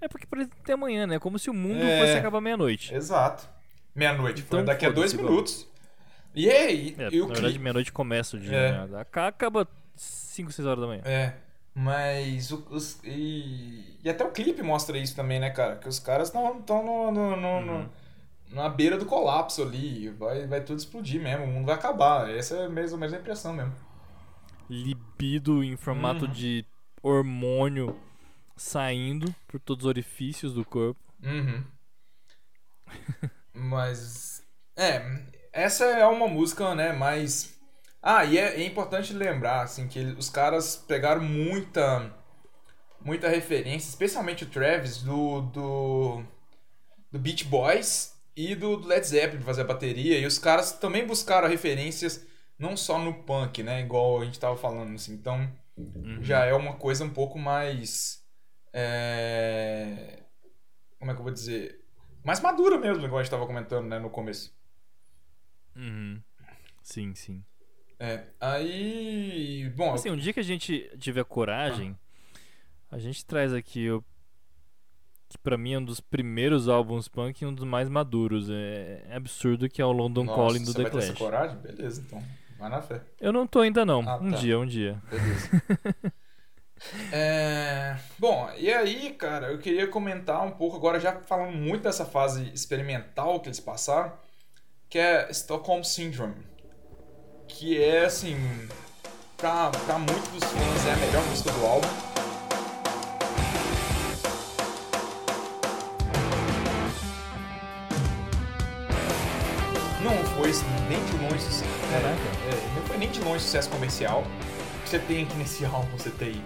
[0.00, 1.18] É porque parece ter amanhã, né?
[1.18, 2.00] Como se o mundo É.
[2.00, 2.92] fosse acabar meia-noite.
[2.94, 3.48] Exato.
[3.94, 5.66] Meia-noite, foi Então, daqui a dois minutos.
[6.34, 8.86] E aí, É, e o na verdade, meia-noite começa o dia, É.
[8.86, 9.06] né?
[9.14, 11.02] Acaba 5, 6 horas da manhã.
[11.04, 11.34] É,
[11.74, 15.76] mas o- os, e, e até o clipe mostra isso também, né, cara?
[15.76, 17.90] Que os caras estão no, no, no- no- Uhum.
[18.50, 20.10] na beira do colapso ali.
[20.10, 22.30] Vai, vai tudo explodir mesmo, o mundo vai acabar.
[22.30, 23.74] Essa é mesmo, a mesma impressão mesmo.
[24.68, 26.30] Libido em formato Uhum.
[26.30, 26.64] de
[27.02, 27.98] hormônio
[28.56, 31.00] saindo por todos os orifícios do corpo.
[31.22, 31.64] Uhum.
[33.52, 34.42] Mas.
[34.76, 35.02] É,
[35.52, 37.54] essa é uma música, né, mais.
[38.06, 42.12] Ah, e é, é importante lembrar, assim, que ele- os caras pegaram muita.
[43.00, 45.40] Muita referência, especialmente o Travis, do.
[45.42, 46.24] do.
[47.12, 50.18] do Beach Boys e do, do Led Zeppelin pra fazer a bateria.
[50.18, 52.26] E os caras também buscaram referências
[52.58, 55.14] não só no punk, né, igual a gente tava falando, assim.
[55.14, 56.22] Então, Uhum.
[56.22, 58.22] já é uma coisa um pouco mais.
[58.72, 60.22] é,
[60.98, 61.80] Como é que eu vou dizer?
[62.24, 64.54] Mais madura mesmo, igual a gente tava comentando né, no começo.
[65.76, 66.22] Uhum.
[66.82, 67.44] Sim, sim.
[68.04, 69.72] É, aí.
[69.74, 71.98] Bom, Assim, um dia que a gente tiver coragem,
[72.90, 74.04] a gente traz aqui o
[75.26, 78.50] que pra mim é um dos primeiros álbuns punk e um dos mais maduros.
[78.50, 81.06] É, é absurdo que é o London nossa, Calling do você The vai ter essa
[81.06, 81.18] Clash.
[81.18, 81.56] coragem?
[81.56, 82.22] Beleza, então.
[82.58, 83.00] Vai na fé.
[83.18, 84.06] Eu não tô ainda não.
[84.06, 84.36] Ah, um tá.
[84.36, 85.02] dia, um dia.
[85.10, 85.62] Beleza.
[87.10, 92.04] É, Bom, e aí, cara, eu queria comentar um pouco agora, já falando muito dessa
[92.04, 94.12] fase experimental que eles passaram,
[94.90, 96.34] que é Stockholm Syndrome.
[97.48, 98.36] Que é, assim,
[99.36, 101.88] pra, pra muitos dos fãs, é a melhor música do álbum.
[110.02, 110.52] Não foi
[110.88, 111.64] nem de longe sucesso.
[111.90, 112.14] Caraca.
[112.50, 114.24] É, não foi nem de longe sucesso comercial.
[114.84, 116.42] você tem aqui nesse álbum, você tem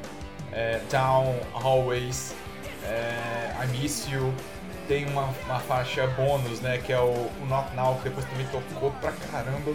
[0.52, 2.34] é, Down, Always,
[2.84, 4.32] é, I Miss You,
[4.88, 8.46] tem uma, uma faixa bônus, né, que é o, o Not Now, que depois também
[8.46, 9.72] tocou pra caramba.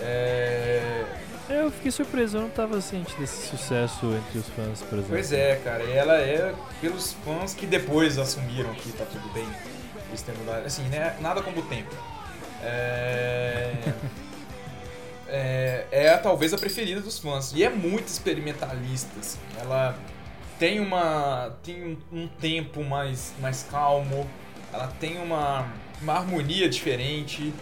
[0.00, 1.04] É...
[1.48, 5.08] Eu fiquei surpreso, eu não tava ciente desse sucesso entre os fãs, por exemplo.
[5.10, 9.46] Pois é, cara, e ela é pelos fãs que depois assumiram que tá tudo bem.
[10.64, 11.94] Assim, né, nada como o tempo.
[12.62, 13.74] É...
[15.28, 17.52] é, é talvez a preferida dos fãs.
[17.54, 19.38] E é muito experimentalista, assim.
[19.60, 19.98] Ela
[20.58, 24.30] tem uma tem um, tempo mais, mais calmo,
[24.72, 25.66] ela tem uma,
[26.00, 27.52] uma harmonia diferente.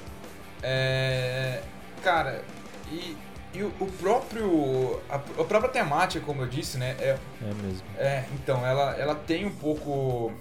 [0.63, 1.63] É,
[2.03, 2.43] cara,
[2.91, 3.17] e,
[3.55, 5.01] e o, o próprio.
[5.09, 6.97] A, a, própria temática, como eu disse, né?
[6.99, 7.87] É, é mesmo.
[7.97, 10.33] É, então, ela, ela tem um pouco.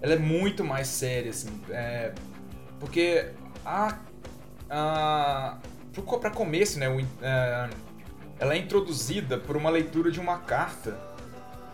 [0.00, 1.60] Ela é muito mais séria, assim.
[1.70, 2.12] É,
[2.80, 3.30] porque
[3.64, 3.98] a.
[4.70, 5.58] a
[6.20, 6.88] pra começo, né?
[6.88, 7.70] O, é,
[8.38, 10.98] ela é introduzida por uma leitura de uma carta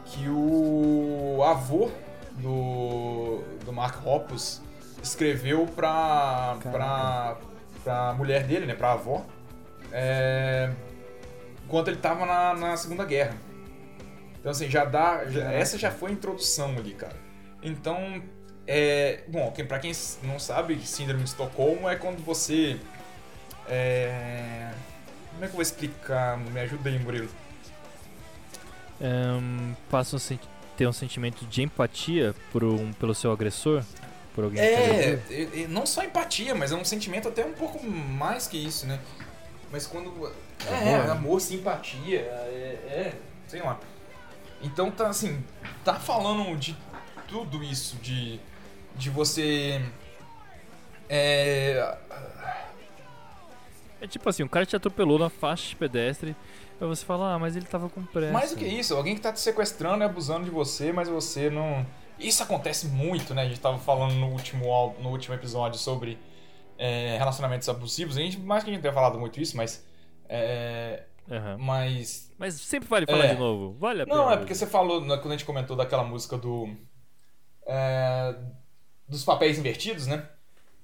[0.05, 1.91] que o avô
[2.37, 4.61] do, do Mark Hoppus
[5.03, 6.59] escreveu pra,
[7.83, 9.25] pra, mulher dele, né, pra avó,
[9.93, 10.71] é,
[11.65, 13.35] enquanto ele tava na, na Segunda Guerra.
[14.39, 15.27] Então, assim, já dá.
[15.27, 17.17] Já, essa já foi a introdução ali, cara.
[17.63, 18.23] Então,
[18.67, 22.81] é, bom, pra quem não sabe, Síndrome de Estocolmo é quando você.
[23.69, 24.71] É,
[25.33, 26.39] como é que eu vou explicar?
[26.39, 27.29] Me ajuda aí, Murilo
[29.01, 33.83] um, passa a ter um sentimento de empatia por um, pelo seu agressor?
[34.35, 38.47] Por alguém é, que não só empatia, mas é um sentimento até um pouco mais
[38.47, 39.01] que isso, né?
[39.73, 40.33] Mas quando.
[40.69, 43.15] É, amor, amor simpatia, é, é,
[43.49, 43.79] sei lá.
[44.63, 45.43] Então tá assim,
[45.85, 46.77] tá falando de
[47.27, 48.39] tudo isso, de,
[48.95, 49.83] de você.
[51.09, 51.97] É.
[54.01, 56.35] É tipo assim, um cara te atropelou na faixa de pedestre
[56.81, 58.33] Pra você falar, ah, mas ele tava com pressa.
[58.33, 61.51] Mais do que isso, alguém que tá te sequestrando e abusando de você, mas você
[61.51, 61.87] não.
[62.21, 63.43] Isso acontece muito, né?
[63.43, 66.19] A gente tava falando no último, no último episódio sobre
[66.79, 68.17] é, relacionamentos abusivos.
[68.17, 69.85] A gente, mais que a gente tenha falado muito isso, mas.
[70.29, 71.59] É, uhum.
[71.59, 72.33] Mas.
[72.39, 73.77] Mas sempre vale falar é, de novo.
[73.79, 74.17] Vale a pena.
[74.17, 76.69] Não, é porque você falou, né, quando a gente comentou daquela música do.
[77.67, 78.35] É,
[79.09, 80.29] dos papéis invertidos, né?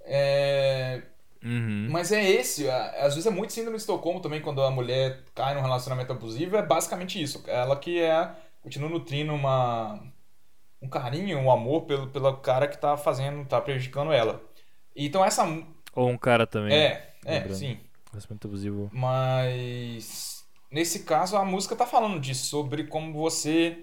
[0.04, 1.02] É,
[1.46, 1.86] Uhum.
[1.90, 5.54] Mas é esse, às vezes é muito síndrome de Estocolmo também, quando a mulher cai
[5.54, 7.44] num relacionamento abusivo, é basicamente isso.
[7.46, 8.30] Ela que é,
[8.62, 10.02] continua nutrindo uma,
[10.80, 14.42] um carinho, um amor pelo, pelo cara que tá fazendo, tá prejudicando ela.
[14.94, 15.44] Então essa...
[15.94, 16.74] Ou um cara também.
[16.74, 17.78] É, é, sim.
[18.10, 18.90] Relacionamento abusivo.
[18.92, 23.78] Mas nesse caso a música tá falando disso, sobre como você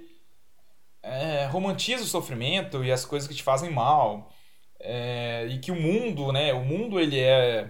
[1.01, 4.31] é, romantiza o sofrimento e as coisas que te fazem mal
[4.79, 6.53] é, e que o mundo, né?
[6.53, 7.69] O mundo ele é,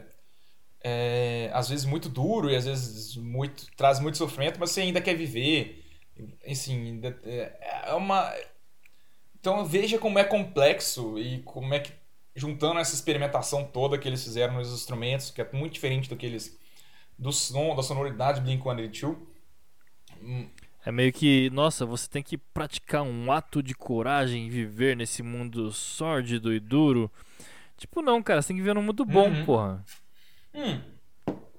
[0.83, 5.01] é, às vezes muito duro e às vezes muito traz muito sofrimento, mas você ainda
[5.01, 5.83] quer viver.
[6.47, 7.01] Assim,
[7.85, 8.31] é uma
[9.43, 11.91] então veja como é complexo e como é que
[12.33, 16.25] juntando essa experimentação toda que eles fizeram nos instrumentos, que é muito diferente do que
[16.25, 16.57] eles
[17.19, 19.17] do som, da sonoridade Blink-182.
[20.85, 25.21] É meio que, nossa, você tem que praticar um ato de coragem e viver nesse
[25.21, 27.11] mundo sórdido e duro.
[27.75, 29.45] Tipo, não, cara, você tem que viver num mundo bom, uhum.
[29.45, 29.83] porra.
[30.53, 30.79] Hum.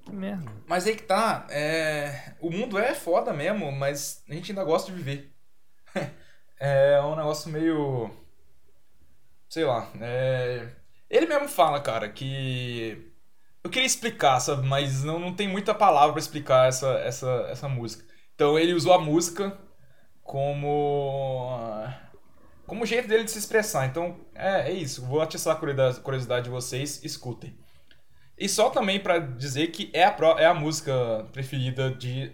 [0.06, 0.50] Que merda.
[0.66, 2.32] Mas aí que tá, é...
[2.40, 5.30] o mundo é foda mesmo, mas a gente ainda gosta de viver.
[6.64, 8.10] é um negócio meio.
[9.48, 9.90] Sei lá.
[10.00, 10.68] É...
[11.10, 13.12] Ele mesmo fala, cara, que.
[13.62, 14.66] Eu queria explicar, sabe?
[14.66, 18.04] Mas não, não tem muita palavra para explicar essa, essa, essa música.
[18.34, 19.58] Então ele usou a música
[20.22, 21.88] como
[22.66, 23.86] como jeito dele de se expressar.
[23.86, 25.04] Então é, é isso.
[25.06, 27.56] Vou atiçar a curiosidade de vocês, escutem.
[28.36, 32.32] E só também para dizer que é a, é a música preferida de.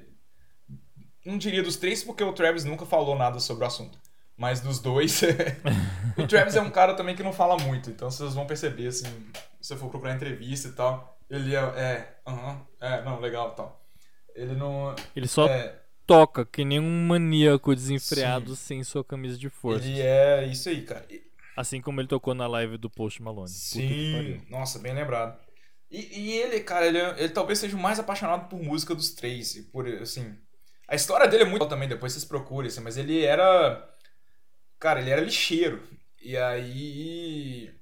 [1.24, 3.99] Não diria dos três, porque o Travis nunca falou nada sobre o assunto.
[4.40, 5.20] Mas dos dois.
[6.16, 7.90] o Travis é um cara também que não fala muito.
[7.90, 9.04] Então vocês vão perceber, assim,
[9.60, 11.20] se você for procurar entrevista e tal.
[11.28, 11.58] Ele é.
[11.58, 13.84] É, uh -huh, é não, legal e tal.
[14.34, 14.96] Ele não.
[15.14, 18.62] Ele só é, toca que nem um maníaco desenfreado Sim.
[18.64, 19.86] sem sua camisa de força.
[19.86, 21.06] Ele é isso aí, cara.
[21.54, 23.50] Assim como ele tocou na live do Post Malone.
[23.50, 25.38] Sim, nossa, bem lembrado.
[25.90, 29.54] E, e ele, cara, ele, ele, talvez seja o mais apaixonado por música dos três.
[29.70, 30.34] Por, assim,
[30.88, 33.86] a história dele é muito também, depois vocês procurem, assim, mas ele era.
[34.80, 35.82] Cara, ele era lixeiro.
[36.20, 37.72] E aí.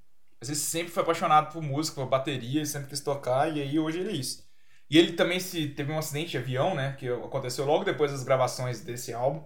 [0.40, 4.00] Mas ele sempre foi apaixonado por música, por bateria, sempre quis tocar, e aí hoje
[4.00, 4.46] ele é isso.
[4.90, 6.94] E ele também se teve um acidente de avião, né?
[6.98, 9.44] Que aconteceu logo depois das gravações desse álbum.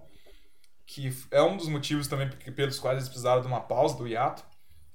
[0.85, 4.43] Que é um dos motivos também pelos quais eles precisaram de uma pausa do hiato.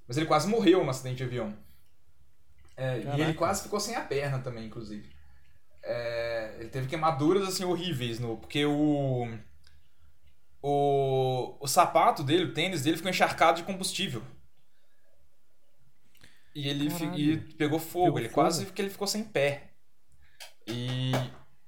[0.07, 1.57] Mas ele quase morreu no acidente de avião.
[2.77, 5.11] É, e ele quase ficou sem a perna também, inclusive.
[5.83, 9.29] É, ele teve queimaduras assim horríveis no, porque o
[10.63, 14.23] o, o sapato dele, o tênis dele ficou encharcado de combustível.
[16.55, 18.29] E ele fi, e pegou fogo, Pegou ele fogo?
[18.29, 19.71] quase que ele ficou sem pé.
[20.67, 21.13] E,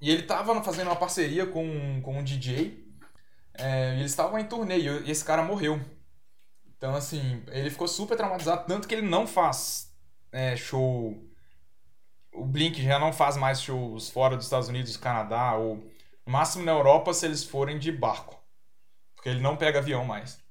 [0.01, 2.87] e ele tava fazendo uma parceria com, com um DJ.
[3.55, 5.81] é, e eles estavam em turnê e e esse cara morreu.
[6.77, 9.95] Então, assim, ele ficou super traumatizado, tanto que ele não faz
[10.33, 11.17] é, show.
[12.33, 15.77] O Blink já não faz mais shows fora dos Estados Unidos, Canadá, ou
[16.27, 18.40] no máximo na Europa se eles forem de barco.
[19.21, 20.43] Porque ele não pega avião mais.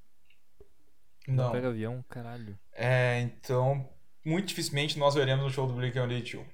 [1.26, 1.50] Não.
[1.50, 2.56] Pega avião, caralho.
[2.72, 3.88] É, então,
[4.24, 6.46] muito dificilmente nós veremos o show do Blink-182.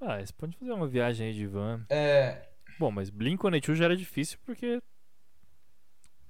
[0.00, 1.84] Ah, você pode fazer uma viagem aí de van.
[1.88, 4.80] É, Bom, mas Blink-182 já era difícil porque...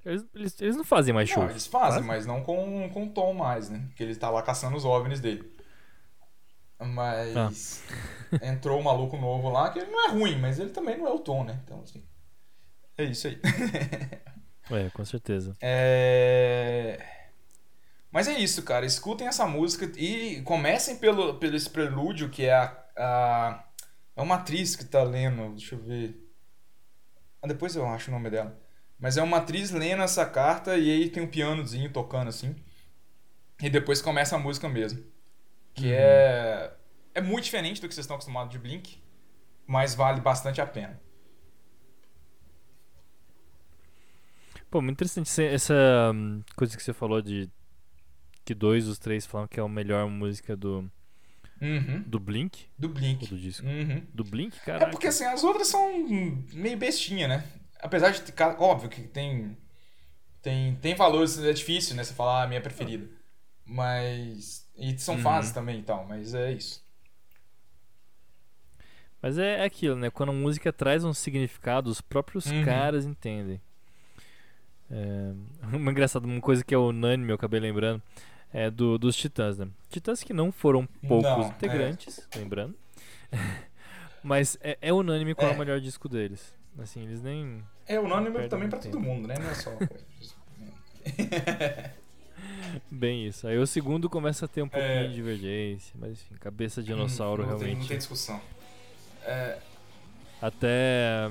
[0.03, 1.51] Eles, eles, eles não fazem mais não, shows.
[1.51, 2.07] eles fazem, Fazem?
[2.07, 3.85] mas não com, com Tom mais, né?
[3.89, 5.55] Porque ele tá lá caçando os OVNIs dele.
[6.79, 7.85] Mas
[8.43, 11.11] entrou um maluco novo lá, que ele não é ruim, mas ele também não é
[11.13, 11.61] o Tom, né?
[11.63, 12.03] Então, assim,
[12.97, 13.41] é isso aí.
[14.73, 15.57] É, com certeza.
[15.61, 17.05] É...
[18.09, 18.87] Mas é isso, cara.
[18.87, 23.65] Escutem essa música e comecem pelo, pelo esse prelúdio, que é a, a.
[24.15, 25.57] É uma atriz que tá lendo.
[25.57, 26.17] Deixa eu ver.
[27.43, 28.57] Ah, depois eu acho o nome dela.
[28.97, 32.55] Mas é uma atriz lendo essa carta e aí tem um pianozinho tocando assim.
[33.61, 35.03] E depois começa a música mesmo.
[35.75, 35.93] Que Uhum.
[35.95, 36.73] é.
[37.13, 39.03] É muito diferente do que vocês estão acostumados de Blink,
[39.67, 41.01] mas vale bastante a pena.
[44.71, 45.75] Pô, muito interessante essa
[46.15, 47.49] hum, coisa que você falou de
[48.45, 50.91] que dois dos três falam que é a melhor música do,
[51.61, 52.05] Uhum.
[52.05, 53.27] do Blink, Do Blink.
[53.29, 53.67] do disco.
[53.67, 54.07] Uhum.
[54.15, 54.87] Do Blink, É cara.
[54.87, 55.89] porque assim, as outras são
[56.53, 57.45] meio bestinha, né?
[57.81, 58.23] Apesar de,
[58.59, 59.57] óbvio que tem
[60.43, 63.09] tem tem valores, é difícil, né, você falar a minha preferida.
[63.67, 65.23] Mas e são Uhum.
[65.23, 66.85] fases também e tal, mas é isso.
[69.23, 70.11] Mas é, é aquilo, né?
[70.11, 72.63] Quando a música traz um significado, os próprios Uhum.
[72.63, 73.61] caras entendem.
[74.91, 75.33] É,
[75.77, 78.03] uma engraçada, uma coisa que é unânime, eu acabei lembrando,
[78.53, 79.69] é do, dos Titãs, né?
[79.91, 81.49] Titãs que não foram poucos Não, é.
[81.49, 82.75] integrantes, lembrando.
[84.23, 85.53] Mas é, é unânime qual é.
[85.53, 85.57] É.
[85.57, 86.53] o melhor disco deles.
[86.79, 87.63] Assim, eles nem.
[87.87, 89.35] É unânime também pra todo mundo, né?
[89.41, 89.71] Não é só.
[92.91, 93.47] Bem isso.
[93.47, 95.07] Aí o segundo começa a ter um pouquinho É.
[95.09, 97.83] de divergência, mas enfim, cabeça de dinossauro Hum, não Tem, realmente.
[97.83, 98.41] não tem discussão.
[99.25, 99.59] É,
[100.41, 101.31] Até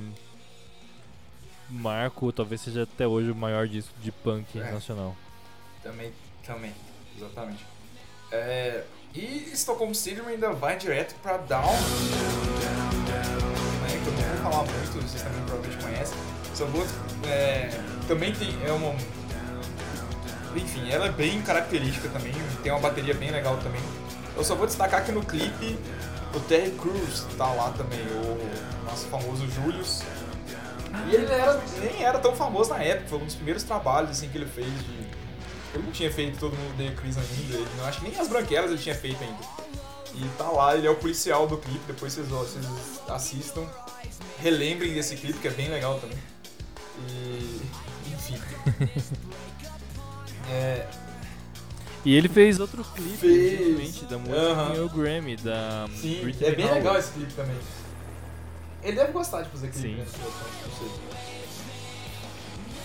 [1.70, 4.72] Marco talvez seja até hoje o maior disco de punk É.
[4.72, 5.16] nacional.
[5.84, 6.12] também,
[6.46, 6.74] também,
[7.18, 7.66] exatamente.
[8.32, 11.72] É, e Stockholm Syndrome ainda vai direto pra Down.
[13.82, 16.18] Né, que eu não vou falar muito, vocês também provavelmente conhecem.
[16.54, 16.86] Só vou.
[17.28, 17.70] é,
[18.08, 18.50] também tem.
[18.66, 18.94] É uma.
[20.56, 23.82] Enfim, ela é bem característica também, tem uma bateria bem legal também.
[24.36, 25.78] Eu só vou destacar que no clipe
[26.34, 30.02] o Terry Crews tá lá também, o nosso famoso Julius.
[31.10, 34.30] E ele era- nem era tão famoso na época, foi um dos primeiros trabalhos assim,
[34.30, 35.20] que ele fez de.
[35.74, 38.28] Ele não tinha feito todo mundo odeia Chris ainda, ele, não acho que nem as
[38.28, 39.38] branquelas ele tinha feito ainda.
[40.16, 42.66] E tá lá, ele é o policial do clipe, depois vocês, vocês
[43.08, 43.64] assistam.
[44.40, 46.18] Relembrem desse clipe que é bem legal também.
[47.10, 47.62] E.
[48.12, 48.40] Enfim.
[50.52, 50.88] É,
[52.04, 54.02] E ele fez outro clipe Fez.
[54.10, 56.80] da música que ganhou o Grammy, da sim, Britney é bem Howard.
[56.84, 57.56] legal esse clipe também.
[58.84, 59.96] Ele deve gostar de fazer clipe, Sim.
[59.96, 60.06] né?
[60.06, 60.88] Não sei.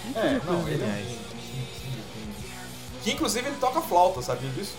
[0.05, 1.19] Ele É, fazia não, ele é.
[3.03, 4.75] Que inclusive ele toca flauta, sabia disso?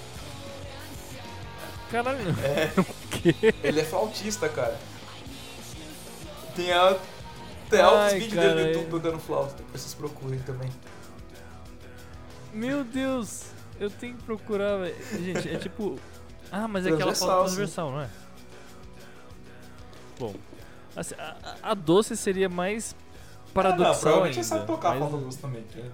[1.92, 3.36] Caralho, É, o quê?
[3.64, 4.78] ele é flautista, cara.
[6.56, 6.98] Tem a,
[7.70, 10.70] tem altos Ai, vídeos dele no é- YouTube tocando flauta, depois vocês procurem também.
[12.54, 13.44] Meu Deus,
[13.80, 14.96] eu tenho que procurar, velho.
[15.24, 16.00] Gente, é tipo.
[16.52, 17.26] Ah, mas é aquela sim.
[17.26, 18.10] transversal, não é?
[20.18, 20.34] Bom,
[20.96, 22.96] assim, a, a- a doce seria mais
[23.58, 24.44] Ah, não, paradoxal provavelmente ainda.
[24.44, 25.64] sabe tocar mais flauta doce também.
[25.64, 25.92] que é-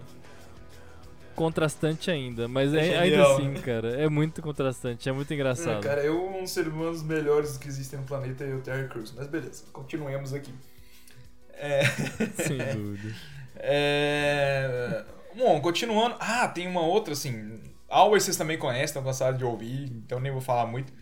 [1.36, 3.60] contrastante ainda, mas É é, ainda assim, né?
[3.60, 5.80] cara, é muito contrastante, é muito É, engraçado.
[5.80, 9.14] cara, eu um dos seres humanos melhores que existem no planeta é o Terry Crews.
[9.16, 10.54] Mas beleza, continuemos aqui.
[11.54, 11.82] É...
[12.36, 13.16] Sem dúvida.
[13.56, 15.06] É...
[15.36, 16.16] Bom, continuando.
[16.20, 17.62] Ah, tem uma outra, assim.
[17.90, 20.94] Always vocês também conhecem, estão cansados de ouvir, então nem vou falar muito.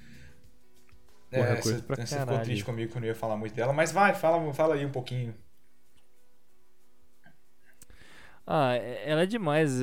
[1.32, 3.54] Porra, É, coisa você pra você ficou triste comigo que eu não ia falar muito
[3.56, 5.34] dela, mas vai, fala, fala aí um pouquinho.
[8.46, 9.82] Ah, é- ela é demais.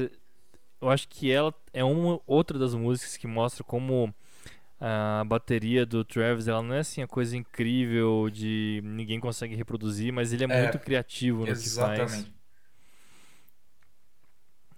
[0.80, 4.14] Eu acho que ela é uma outra das músicas que mostra como
[4.80, 10.12] a bateria do Travis, ela não é assim a coisa incrível de ninguém consegue reproduzir,
[10.12, 12.12] mas ele é, É, muito criativo no que faz.
[12.12, 12.36] Exatamente.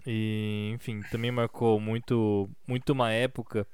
[0.05, 3.67] E, enfim, também marcou muito, muito uma época.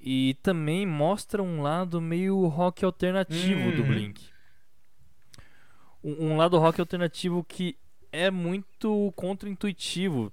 [0.00, 3.86] E também mostra um lado meio rock alternativo do Hum.
[3.86, 4.28] Blink.
[6.02, 7.76] Um, um lado rock alternativo que
[8.10, 10.32] é muito contra-intuitivo.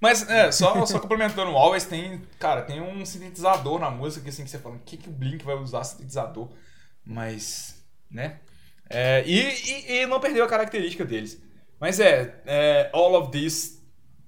[0.00, 4.30] Mas, é, só, só complementando, o Always tem, cara, tem um sintetizador na música que,
[4.30, 6.48] assim, que você fala, o que, que o Blink vai usar sintetizador?
[7.04, 8.40] Mas, né?
[8.88, 11.40] É, e, e, e não perdeu a característica deles.
[11.78, 13.79] Mas é, é, All of This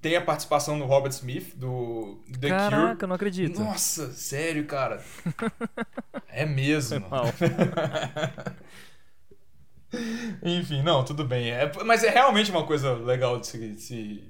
[0.03, 3.07] tem a participação do Robert Smith, do The Caraca, Cure.
[3.07, 3.59] não acredito.
[3.59, 5.01] Nossa, sério, cara.
[6.35, 7.05] É mesmo.
[10.41, 11.51] Enfim, não, tudo bem.
[11.51, 14.23] É, mas é realmente uma coisa legal de se, de se,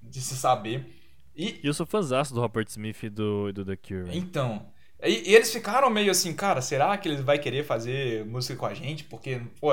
[0.00, 0.86] de se saber.
[1.34, 4.16] E, eu sou fãzaço do Robert Smith e do, do The Cure.
[4.16, 4.64] Então,
[5.02, 8.66] e, e eles ficaram meio assim, cara, será que ele vai querer fazer música com
[8.66, 9.02] a gente?
[9.02, 9.72] Porque, pô,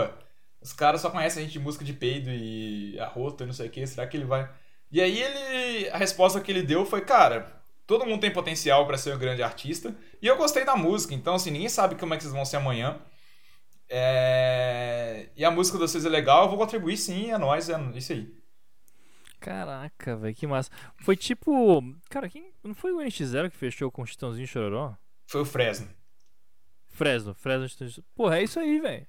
[0.59, 3.67] os caras só conhecem a gente de música de peido e arroto e não sei
[3.67, 4.49] o que, será que ele vai...
[4.91, 8.97] E aí ele, a resposta que ele deu foi, cara, todo mundo tem potencial pra
[8.97, 12.17] ser um grande artista, e eu gostei da música, então assim, ninguém sabe como é
[12.17, 12.99] que vocês vão ser amanhã.
[13.89, 17.77] É, E a música de vocês é legal, eu vou contribuir sim, é nóis, é
[17.95, 18.41] isso aí.
[19.41, 20.69] Caraca, velho, que massa.
[20.97, 21.83] Foi tipo.
[22.09, 22.53] Cara, quem.
[22.63, 24.95] Não foi o NX0 que fechou com o Chitãozinho Chororó?
[25.25, 25.89] Foi o Fresno.
[26.89, 28.05] Fresno, Fresno Chitãozinho.
[28.13, 29.07] Porra, é isso aí, velho.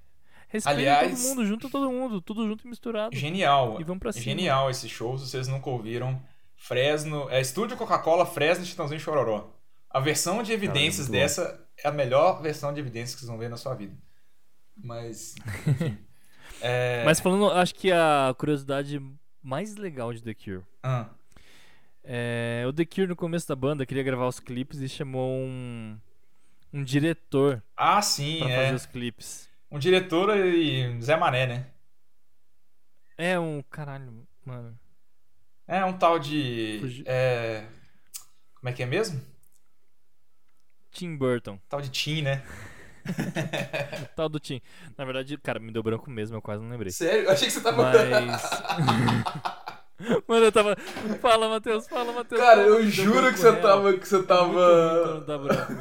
[0.53, 3.15] Respeita Aliás- todo mundo, junta todo mundo, tudo junto e misturado.
[3.15, 3.81] Genial.
[3.81, 4.23] E vamos pra cima.
[4.23, 6.21] Genial esse show, se vocês nunca ouviram.
[6.55, 9.51] Fresno, é Estúdio Coca-Cola, Fresno, Chitãozinho Chororó.
[9.89, 11.13] A versão de evidências bom.
[11.13, 13.95] dessa é a melhor versão de evidências que vocês vão ver na sua vida.
[14.77, 15.35] Mas,
[16.61, 17.03] é...
[17.03, 19.01] Mas falando, acho que a curiosidade
[19.41, 20.63] mais legal de The Cure.
[20.83, 21.09] Ah,
[22.03, 25.97] É, o The Cure no começo da banda queria gravar os clipes e chamou um.
[26.75, 28.63] Um diretor Ah, sim, pra é.
[28.63, 29.47] fazer os clipes.
[29.73, 31.65] Um diretor e Zé Mané, né?
[33.17, 33.61] É um.
[33.63, 34.77] Caralho, mano.
[35.67, 36.77] É um tal de.
[36.79, 37.65] Fugi- É...
[38.55, 39.19] Como é que é mesmo?
[40.91, 41.59] Tim Burton.
[41.67, 42.43] Tal de Tim, né?
[44.15, 44.61] Tal do Tim.
[44.97, 46.91] Na verdade, cara, me deu branco mesmo, eu quase não lembrei.
[46.91, 47.23] Sério?
[47.23, 47.83] Eu achei que você tava.
[47.83, 48.41] Mas.
[50.27, 50.75] Mano, eu tava.
[51.21, 52.41] Fala, Matheus, fala, Matheus.
[52.41, 53.61] Cara, fala, eu juro que você real.
[53.61, 53.97] tava.
[53.97, 55.19] Que você tava.
[55.21, 55.73] branco.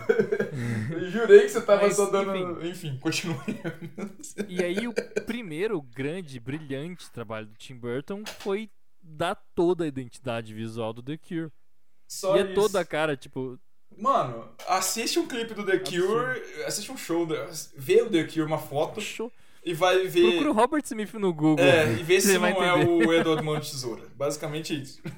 [0.92, 2.64] Eu jurei que você tava Mas, só dando.
[2.66, 3.36] Enfim, continue.
[4.48, 4.94] E aí, o
[5.24, 8.70] primeiro grande, brilhante trabalho do Tim Burton foi
[9.02, 11.50] dar toda a identidade visual do The Cure.
[12.06, 12.54] Só e é isso.
[12.54, 13.58] toda a cara, tipo.
[13.96, 17.26] Mano, assiste um clipe do The Cure, assiste um show,
[17.76, 19.30] vê o The Cure, uma foto, Show.
[19.64, 20.30] E vai ver.
[20.30, 21.64] Procura o Robert Smith no Google.
[21.64, 24.02] É, e vê se Você não é o Edward Mão de Tesoura.
[24.16, 25.00] Basicamente isso.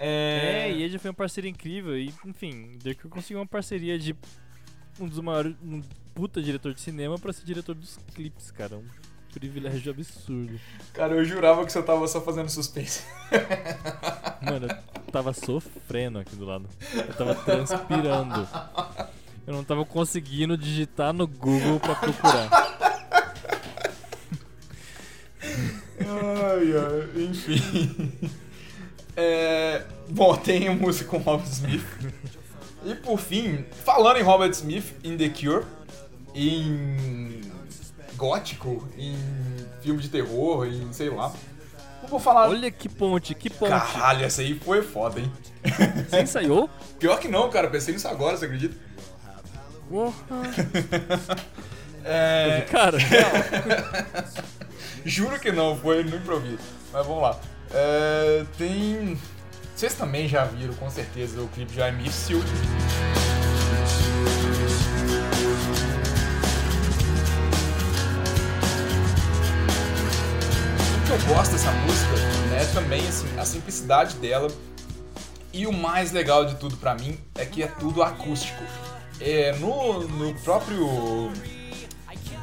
[0.00, 1.98] É, e ele já foi uma parceria incrível.
[1.98, 4.14] E, enfim, The Cure conseguiu uma parceria de
[5.00, 5.56] um dos maiores.
[5.60, 5.82] Um
[6.14, 8.76] puta diretor de cinema pra ser diretor dos clipes, cara.
[8.76, 8.84] Um
[9.32, 10.58] privilégio absurdo.
[10.92, 13.04] Cara, eu jurava que você tava só fazendo suspense.
[14.40, 16.68] Mano, eu tava sofrendo aqui do lado.
[16.94, 18.48] Eu tava transpirando.
[19.48, 22.50] Eu não tava conseguindo digitar no Google pra procurar.
[25.40, 28.12] Ai, ai, enfim.
[29.16, 31.82] É, bom, tem a música com Robert Smith.
[32.84, 35.64] E por fim, falando em Robert Smith, em The Cure,
[36.34, 37.40] em
[38.16, 39.16] gótico, em
[39.80, 41.32] filme de terror, em sei lá.
[42.06, 42.50] Vou falar.
[42.50, 43.70] Olha que ponte, que ponte.
[43.70, 45.32] Caralho, essa aí foi foda, hein?
[46.10, 46.68] Você ensaiou?
[46.98, 48.87] Pior que não, cara, pensei nisso agora, você acredita?
[49.88, 50.14] Porra.
[52.10, 52.96] É, Cara,
[55.04, 56.58] juro que não, foi no improviso.
[56.90, 57.38] Mas vamos lá.
[57.70, 59.18] É, tem.
[59.76, 62.38] Vocês também já viram, com certeza, o clipe de I Miss You.
[70.96, 72.14] O que eu gosto dessa música
[72.58, 74.48] é também assim, a simplicidade dela.
[75.52, 78.62] E o mais legal de tudo pra mim é que é tudo acústico.
[79.20, 81.32] É, no, no próprio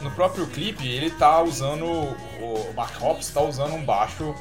[0.05, 1.85] no próprio clipe, ele tá usando.
[1.85, 4.35] O Mark Hoppus tá usando um baixo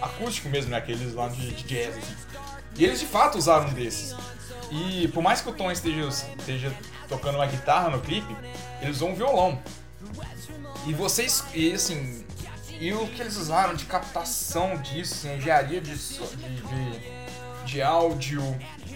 [0.00, 0.76] acústico mesmo, né?
[0.76, 1.96] Aqueles lá de, de jazz.
[1.96, 2.14] assim.
[2.76, 4.14] E eles de fato usaram um desses.
[4.70, 6.06] E por mais que o Tom esteja,
[6.38, 6.74] esteja
[7.08, 8.36] tocando uma guitarra no clipe,
[8.82, 9.58] eles usam um violão.
[10.86, 11.44] E vocês.
[11.54, 12.24] E assim.
[12.78, 18.42] E o que eles usaram de captação disso, assim, engenharia de, de, de, de áudio.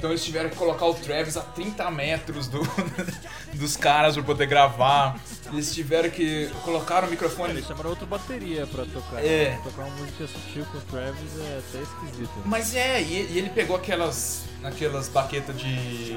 [0.01, 2.61] Então eles tiveram que colocar o Travis a 30 metros do,
[3.53, 5.21] dos caras pra poder gravar.
[5.53, 7.51] Eles tiveram que colocar o microfone.
[7.53, 9.23] eles chamaram outra bateria pra tocar.
[9.23, 9.61] É.
[9.63, 12.31] Tocar uma música sutil com o Travis é até esquisito.
[12.47, 14.45] Mas é, e, e ele pegou aquelas.
[14.65, 16.17] aquelas baquetas de.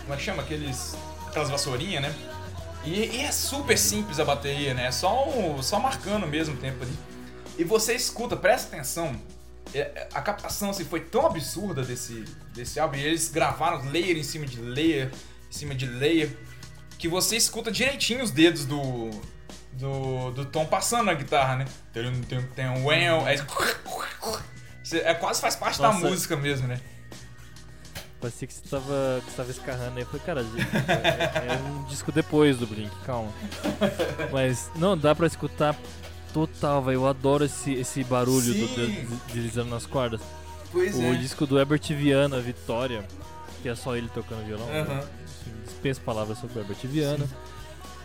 [0.00, 0.42] Como é que chama?
[0.42, 0.96] Aqueles.
[1.26, 2.14] aquelas vassourinhas, né?
[2.82, 4.86] E, e é super simples a bateria, né?
[4.86, 6.92] É só, um- só marcando mesmo o tempo ali.
[7.58, 9.14] E você escuta, presta atenção,
[10.12, 14.46] a captação assim, foi tão absurda desse, desse álbum, e eles gravaram layer em cima
[14.46, 15.10] de layer,
[15.48, 16.30] em cima de layer,
[16.98, 19.10] que você escuta direitinho os dedos do,
[19.72, 21.64] do, do Tom passando na guitarra, né?
[21.92, 23.34] Tem, um well, é,
[25.10, 26.00] é, quase faz parte Nossa.
[26.00, 26.80] da música mesmo, né?
[28.20, 30.02] Parecia que você tava, que você tava escarrando aí.
[30.02, 33.30] Eu falei, cara, é, é um disco depois do Blink, calma.
[34.32, 35.76] Mas não, dá pra escutar
[36.36, 36.96] total, velho.
[36.96, 40.20] Eu adoro esse, esse barulho do, deslizando nas cordas.
[40.70, 41.14] Pois o é.
[41.14, 43.08] disco do Herbert Viana, Vitória,
[43.62, 44.66] que é só ele tocando violão.
[44.66, 44.84] Uhum.
[44.84, 45.08] Né?
[45.64, 47.26] Dispenso palavras sobre o Herbert Viana.
[47.26, 47.34] Sim.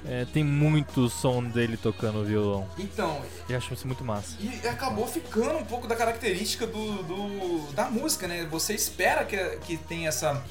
[0.03, 2.67] É, tem muito som dele tocando violão.
[2.77, 3.21] Então.
[3.49, 4.35] E acho isso muito massa.
[4.39, 8.47] E acabou ficando um pouco da característica do, do da música, né?
[8.49, 10.41] Você espera que, que tem essa.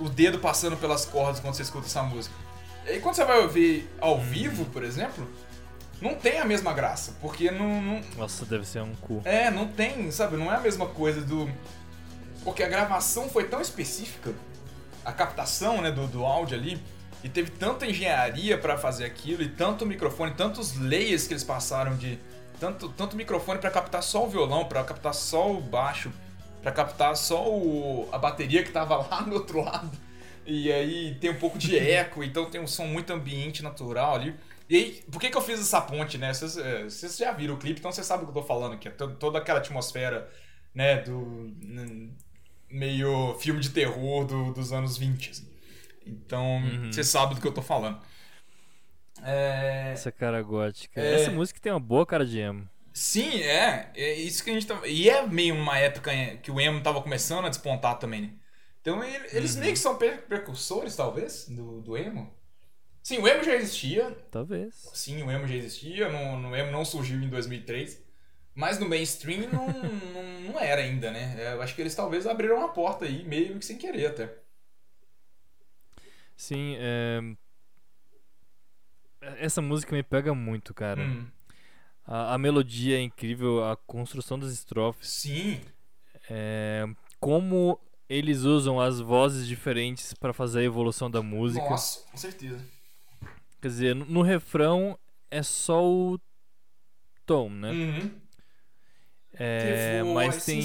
[0.00, 2.34] o dedo passando pelas cordas quando você escuta essa música.
[2.86, 5.28] E quando você vai ouvir ao vivo, por exemplo,
[6.00, 7.16] não tem a mesma graça.
[7.20, 8.00] Porque não, não.
[8.16, 9.22] Nossa, deve ser um cu.
[9.24, 10.36] É, não tem, sabe?
[10.36, 11.50] Não é a mesma coisa do.
[12.44, 14.32] Porque a gravação foi tão específica,
[15.04, 16.80] a captação né, do, do áudio ali
[17.24, 21.96] e teve tanta engenharia para fazer aquilo e tanto microfone, tantos layers que eles passaram
[21.96, 22.18] de
[22.60, 26.12] tanto, tanto microfone para captar só o violão, para captar só o baixo,
[26.62, 29.90] para captar só o, a bateria que tava lá no outro lado.
[30.46, 34.34] E aí tem um pouco de eco, então tem um som muito ambiente natural ali.
[34.68, 36.34] E aí, por que, que eu fiz essa ponte, né?
[36.34, 38.74] Vocês, é, vocês já viram o clipe, então vocês sabem o que eu tô falando
[38.74, 38.88] aqui.
[38.88, 40.28] É toda aquela atmosfera,
[40.74, 41.52] né, do
[42.68, 45.30] meio filme de terror do, dos anos 20.
[45.30, 45.48] Assim.
[46.04, 46.92] Então, uhum.
[46.92, 48.00] você sabe do que eu tô falando.
[49.22, 49.92] É...
[49.92, 51.00] Essa cara gótica.
[51.00, 51.22] É...
[51.22, 52.68] Essa música tem uma boa cara de emo.
[52.92, 53.90] Sim, é.
[53.94, 54.80] É isso que a gente tá...
[54.86, 56.10] E é meio uma época
[56.42, 58.30] que o emo tava começando a despontar também, né?
[58.80, 59.60] Então eles uhum.
[59.60, 62.32] meio que são precursores, talvez, do, do emo.
[63.06, 64.10] Sim, o emo já existia.
[64.32, 64.74] Talvez.
[64.92, 66.08] Sim, o emo já existia.
[66.08, 68.04] No, no emo não surgiu em 2003.
[68.52, 69.68] Mas no mainstream não,
[70.12, 71.36] não, não, era ainda, né?
[71.38, 74.36] É, eu acho que eles talvez abriram uma porta aí, meio que sem querer até.
[76.36, 77.20] Sim, é...
[79.38, 81.02] essa música me pega muito, cara.
[81.02, 81.28] Hum.
[82.04, 85.08] A, a, melodia é incrível, a construção das estrofes.
[85.10, 85.60] Sim.
[86.28, 86.84] É...
[87.20, 87.78] Como
[88.08, 91.70] eles usam as vozes diferentes para fazer a evolução da música.
[91.70, 92.74] Nossa, com certeza.
[93.66, 94.96] Quer dizer, no, refrão
[95.28, 96.20] é só o
[97.26, 97.72] tom, né?
[97.72, 98.10] Uhum.
[99.34, 100.60] É, mas tem.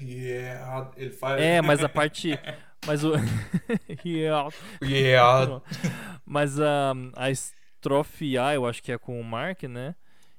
[0.00, 0.92] Yeah.
[0.96, 1.42] Ele faz...
[1.42, 2.38] É, mas a parte.
[2.86, 3.14] Mas o.
[4.06, 4.48] yeah.
[4.80, 5.60] yeah.
[6.24, 9.96] Mas a, a estrofe A, eu acho que é com o Mark, né?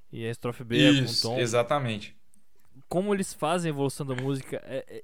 [0.09, 1.41] E a estrofe B Isso, é com o Tom.
[1.41, 2.15] Exatamente.
[2.87, 5.03] Como eles fazem a evolução da música é, é,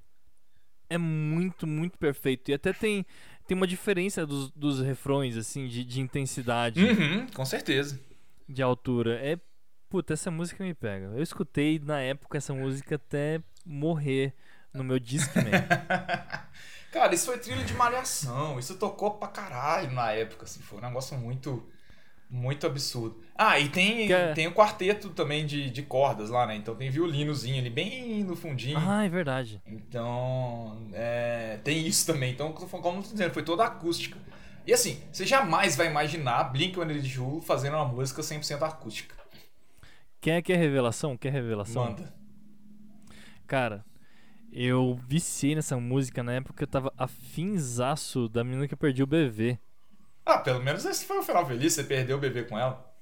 [0.89, 2.49] é, muito, muito perfeito.
[2.49, 3.05] E até tem,
[3.53, 6.83] tem uma diferença dos, dos refrões, assim, de, de intensidade.
[6.83, 7.99] Uhum, com certeza.
[8.49, 9.19] De altura.
[9.23, 9.37] É.
[9.87, 11.05] Puta, essa música me pega.
[11.15, 14.33] Eu escutei na época essa música até morrer
[14.73, 15.51] no meu Discman.
[16.91, 18.57] Cara, isso foi trilha de malhação.
[18.57, 20.61] Isso tocou pra caralho na época, assim.
[20.61, 21.63] Foi um negócio muito.
[22.35, 23.21] Muito absurdo.
[23.35, 24.33] Ah, e tem, é...
[24.33, 26.55] tem o quarteto também de, de cordas lá, né?
[26.55, 28.75] Então tem violinozinho ali bem no fundinho.
[28.79, 29.61] Ah, é verdade.
[29.67, 32.31] Então, é, tem isso também.
[32.31, 34.17] Então, como eu tô dizendo, foi toda acústica.
[34.65, 39.15] E assim, você jamais vai imaginar Blink-182 fazendo uma música 100% acústica.
[40.19, 41.15] Quem é que é revelação?
[41.15, 41.85] Quer revelação?
[41.85, 42.11] Manda.
[43.45, 43.85] Cara,
[44.51, 49.07] eu viciei nessa música na época que eu tava afinzaço da menina que perdi o
[49.07, 49.59] bebê.
[50.25, 52.93] Ah, pelo menos esse foi o final feliz, você perdeu o bebê com ela.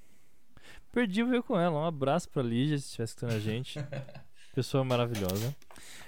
[0.92, 1.80] Perdi o bebê com ela.
[1.80, 3.80] Um abraço pra Lígia, se estiver escutando a gente.
[4.54, 5.56] pessoa maravilhosa.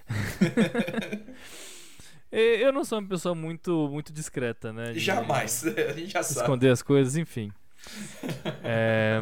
[2.32, 4.92] eu não sou uma pessoa muito, muito discreta, né?
[4.92, 6.42] De, Jamais, a gente já sabe.
[6.42, 7.52] Esconder as coisas, enfim.
[8.64, 9.22] É,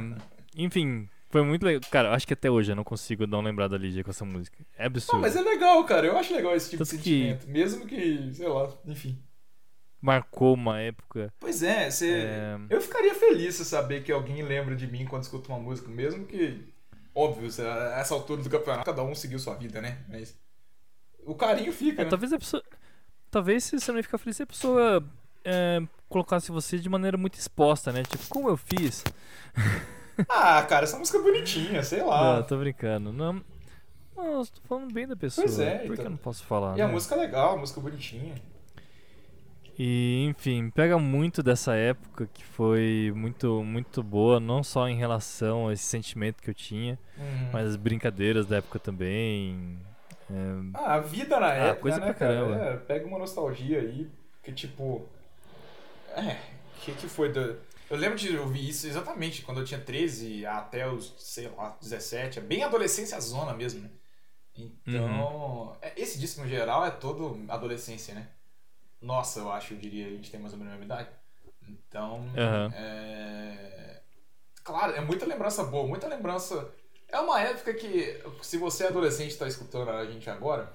[0.56, 1.82] enfim, foi muito legal.
[1.92, 4.58] Cara, acho que até hoje eu não consigo não lembrar da Lídia com essa música.
[4.78, 5.16] É absurdo.
[5.16, 6.08] Não, mas é legal, cara.
[6.08, 7.46] Eu acho legal esse tipo Tanto de sentimento.
[7.46, 7.52] Que...
[7.52, 9.22] Mesmo que, sei lá, enfim.
[10.02, 11.32] Marcou uma época.
[11.40, 12.12] Pois é, você...
[12.12, 12.58] É...
[12.70, 16.26] eu ficaria feliz se saber que alguém lembra de mim quando escuta uma música, mesmo
[16.26, 16.74] que.
[17.14, 20.00] Óbvio, a essa altura do campeonato, cada um seguiu sua vida, né?
[20.10, 20.36] Mas.
[21.24, 22.10] O carinho fica, é, né?
[22.10, 22.64] Talvez a pessoa.
[23.30, 25.06] Talvez se você não ficar feliz, se a pessoa
[25.46, 28.04] é, colocasse você de maneira muito exposta, né?
[28.04, 29.04] Tipo, como eu fiz.
[30.30, 32.36] Ah, cara, essa música é bonitinha, sei lá.
[32.36, 33.12] Não, tô brincando.
[33.12, 33.42] Não,
[34.16, 35.48] não eu tô falando bem da pessoa.
[35.48, 35.80] Pois é.
[35.80, 35.96] Por então...
[35.96, 36.76] que eu não posso falar?
[36.76, 36.84] E né?
[36.84, 38.36] a música é legal, a música é bonitinha.
[39.84, 45.70] E, enfim, pega muito dessa época que foi muito, muito boa, não só em relação
[45.70, 47.50] a esse sentimento que eu tinha, uhum.
[47.52, 49.80] mas as brincadeiras da época também.
[50.30, 50.36] É...
[50.76, 52.56] Ah, a vida na ah, época, coisa né, pra caramba.
[52.58, 54.08] É, pega uma nostalgia aí,
[54.44, 55.10] que tipo.
[56.16, 56.38] É,
[56.78, 57.58] o que, que foi do
[57.90, 62.38] eu lembro de ouvir isso exatamente quando eu tinha 13 até os, sei lá, 17.
[62.38, 63.90] É bem adolescência zona mesmo, né?
[64.56, 68.30] Então, é, esse disco no geral é todo adolescência, né?
[69.02, 71.10] Nossa, eu acho, eu diria, a gente tem mais ou menos a mesma idade.
[71.68, 72.74] Então, Aham.
[72.74, 74.02] é...
[74.64, 76.72] Claro, é muita lembrança boa, muita lembrança...
[77.08, 80.74] É uma época que, se você é adolescente e tá escutando a gente agora,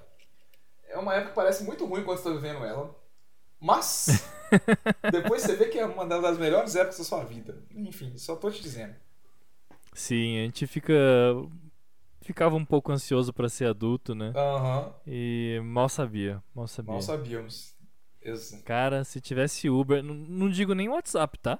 [0.87, 2.95] é uma época que parece muito ruim quando você tá vivendo ela.
[3.59, 4.31] Mas,
[5.09, 7.57] depois você vê que é uma das melhores épocas da sua vida.
[7.75, 8.95] Enfim, só tô te dizendo.
[9.93, 10.93] Sim, a gente fica.
[12.21, 14.35] Ficava um pouco ansioso pra ser adulto, né?
[14.35, 16.93] Aham, E mal sabia, mal sabia.
[16.93, 17.76] mal sabíamos.
[18.65, 21.59] Cara, se tivesse Uber, n- não digo nem WhatsApp, tá?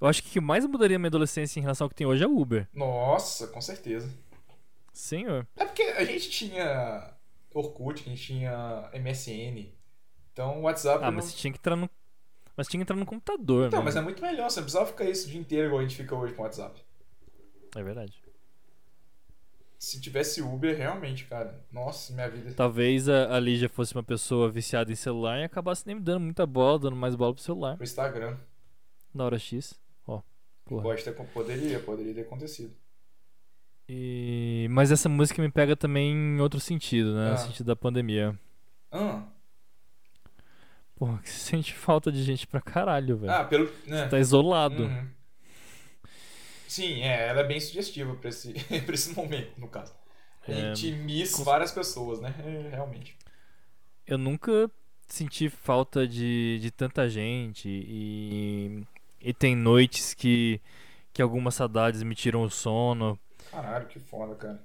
[0.00, 2.24] Eu acho que o que mais mudaria minha adolescência em relação ao que tem hoje
[2.24, 2.66] é o Uber.
[2.74, 4.10] Nossa, com certeza.
[4.92, 5.46] Senhor.
[5.56, 7.12] É porque a gente tinha
[7.52, 9.68] Orkut, a gente tinha MSN.
[10.32, 11.04] Então o WhatsApp.
[11.04, 11.16] Ah, não...
[11.16, 11.88] mas você tinha que entrar no.
[12.56, 13.84] Mas tinha que entrar no computador, Então, né?
[13.84, 15.94] mas é muito melhor, você não precisava ficar isso o dia inteiro igual a gente
[15.96, 16.80] fica hoje com o WhatsApp.
[17.74, 18.18] É verdade.
[19.78, 21.62] Se tivesse Uber, realmente, cara.
[21.70, 22.52] Nossa, minha vida.
[22.54, 26.20] Talvez a, a Lígia fosse uma pessoa viciada em celular e acabasse nem me dando
[26.20, 28.36] muita bola, dando mais bola pro celular Pro Instagram.
[29.14, 29.78] na hora X.
[30.06, 30.22] Ó,
[30.64, 30.82] porra.
[30.82, 32.74] Pode ter, poderia, poderia ter acontecido.
[33.88, 34.66] E...
[34.70, 37.28] Mas essa música me pega também em outro sentido, né?
[37.28, 37.32] Ah.
[37.32, 38.38] No sentido da pandemia.
[38.90, 39.24] Ah,
[40.96, 43.32] Porra, que você sente falta de gente pra caralho, velho.
[43.32, 43.70] ah pelo.
[43.86, 44.08] Né?
[44.08, 44.84] Tá isolado.
[44.84, 45.08] Uhum.
[46.68, 48.52] Sim, é, ela é bem sugestiva pra esse,
[48.84, 49.94] pra esse momento, no caso.
[50.48, 50.72] A É,
[51.32, 52.34] com- várias pessoas, né?
[52.44, 53.16] É, realmente.
[54.06, 54.70] Eu nunca
[55.08, 58.82] senti falta de, de tanta gente e,
[59.20, 60.60] e tem noites que,
[61.12, 63.18] que algumas saudades me tiram o sono.
[63.50, 64.62] Caralho, que foda, cara.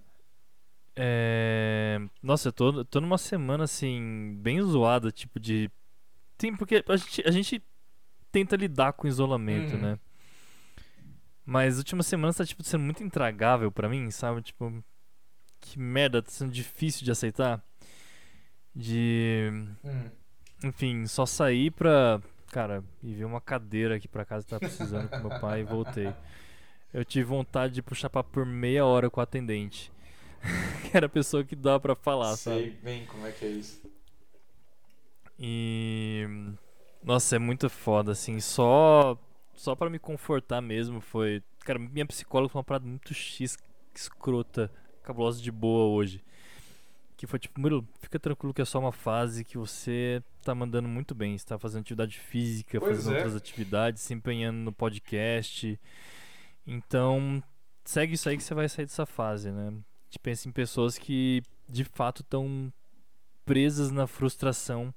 [0.95, 5.69] É, Nossa, eu tô, tô numa semana assim, bem zoada, tipo de.
[6.39, 7.63] Sim, porque a gente, a gente
[8.31, 9.81] tenta lidar com o isolamento, Uhum.
[9.81, 9.99] né?
[11.51, 14.41] Mas as últimas semanas tá tipo, sendo muito intragável pra mim, sabe?
[14.41, 14.81] Tipo,
[15.59, 17.61] que merda, tá sendo difícil de aceitar.
[18.73, 19.51] De.
[19.83, 20.09] Hum.
[20.63, 22.21] Enfim, só saí pra.
[22.53, 25.65] Cara, e ver uma cadeira aqui pra casa que tava precisando com meu pai e
[25.65, 26.13] voltei.
[26.93, 29.91] Eu tive vontade de puxar papo por meia hora com o atendente.
[30.89, 32.79] que era a pessoa que dava pra falar, Sei sabe?
[32.81, 33.81] bem como é que é isso.
[35.37, 36.25] E.
[37.03, 38.39] Nossa, é muito foda, assim.
[38.39, 39.19] Só.
[39.61, 41.43] Só pra me confortar mesmo foi.
[41.59, 43.59] Cara, minha psicóloga foi uma parada muito X,
[43.93, 44.71] escrota,
[45.03, 46.23] cabulosa de boa hoje.
[47.15, 50.87] Que foi tipo, Murilo, fica tranquilo que é só uma fase que você tá mandando
[50.87, 51.37] muito bem.
[51.37, 53.17] Você tá fazendo atividade física, Pois fazendo é.
[53.17, 55.79] outras atividades, se empenhando no podcast.
[56.65, 57.43] Então,
[57.85, 59.67] segue isso aí que você vai sair dessa fase, né?
[59.67, 59.71] A
[60.05, 62.73] gente pensa em pessoas que de fato estão
[63.45, 64.91] presas na frustração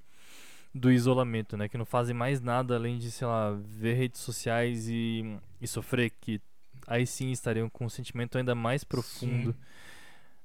[0.75, 1.69] do isolamento, né?
[1.69, 6.11] Que não fazem mais nada além de, sei lá, ver redes sociais e, e sofrer,
[6.19, 6.41] que
[6.85, 9.59] aí sim estariam com um sentimento ainda mais profundo Sim.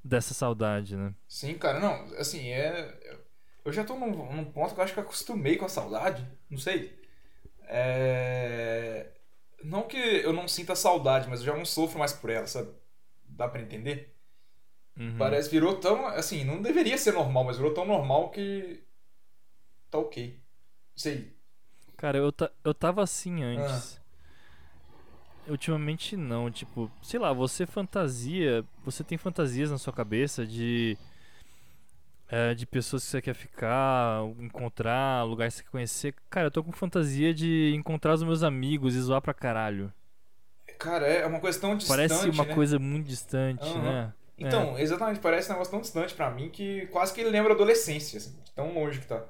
[0.05, 1.13] dessa saudade, né?
[1.27, 2.97] Sim, cara, não, assim, é.
[3.65, 6.25] Eu já tô num, num ponto que eu acho que eu acostumei com a saudade,
[6.49, 6.97] não sei.
[7.65, 9.09] É.
[9.65, 12.71] Não que eu não sinta saudade, mas eu já não sofro mais por ela, sabe?
[13.27, 14.17] Dá pra entender?
[14.97, 15.17] Uhum.
[15.19, 16.07] Parece, virou tão.
[16.07, 18.83] Assim, não deveria ser normal, mas virou tão normal que.
[19.91, 20.41] Tá ok.
[20.95, 21.37] Sei.
[21.97, 24.01] Cara, eu, ta- eu tava assim antes.
[25.49, 30.97] Ultimamente não, tipo, sei lá, você fantasia, você tem fantasias na sua cabeça de
[32.29, 36.15] é, de pessoas que você quer ficar, encontrar, lugares que você quer conhecer.
[36.31, 39.93] Cara, eu tô com fantasia de encontrar os meus amigos e zoar pra caralho.
[40.79, 42.09] Cara, é uma coisa tão distante.
[42.09, 42.55] Parece uma né?
[42.55, 43.83] coisa muito distante, Aham.
[43.83, 44.13] né?
[44.39, 48.17] Então, exatamente, parece um negócio tão distante pra mim que quase que ele lembra adolescência,
[48.17, 49.23] assim, tão longe que tá.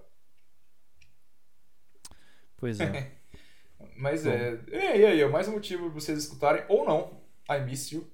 [2.61, 3.11] Pois é.
[3.96, 4.30] Mas Bom.
[4.30, 4.58] é.
[4.70, 7.18] é, E aí, é mais um motivo pra vocês escutarem, ou não,
[7.50, 8.06] I Miss You.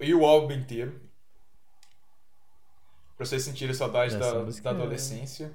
[0.00, 1.00] E o álbum inteiro.
[3.16, 5.52] Pra vocês sentirem saudade da, da é- adolescência.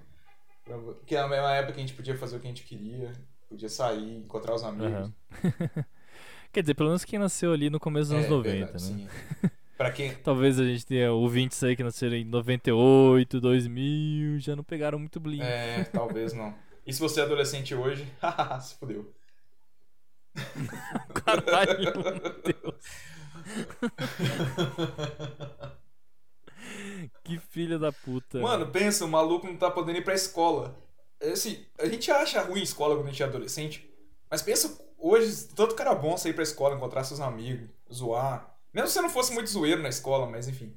[0.65, 3.11] Pra- Que é uma época que a gente podia fazer o que a gente queria.
[3.47, 4.91] Podia sair, encontrar os amigos.
[4.93, 5.13] Aham.
[6.51, 9.09] Quer dizer, pelo menos quem nasceu ali no começo dos anos É, 90, verdade, né?
[9.41, 9.49] sim.
[9.77, 10.13] pra quem.
[10.23, 15.19] Talvez a gente tenha ouvintes aí que nasceram em 98, 2000, já não pegaram muito
[15.19, 15.41] Blink.
[15.43, 16.53] É, talvez não.
[16.86, 18.11] E se você é adolescente hoje,
[18.61, 19.13] se fudeu.
[21.13, 22.75] Caralho, meu Deus.
[27.23, 28.39] Que filha da puta.
[28.39, 30.77] Mano, pensa, o maluco não tá podendo ir pra escola.
[31.19, 33.89] É Assim, a gente acha ruim escola quando a gente é adolescente,
[34.29, 38.57] mas pensa hoje, tanto cara bom sair pra escola, encontrar seus amigos, zoar.
[38.73, 40.75] Mesmo se você não fosse muito zoeiro na escola, mas enfim.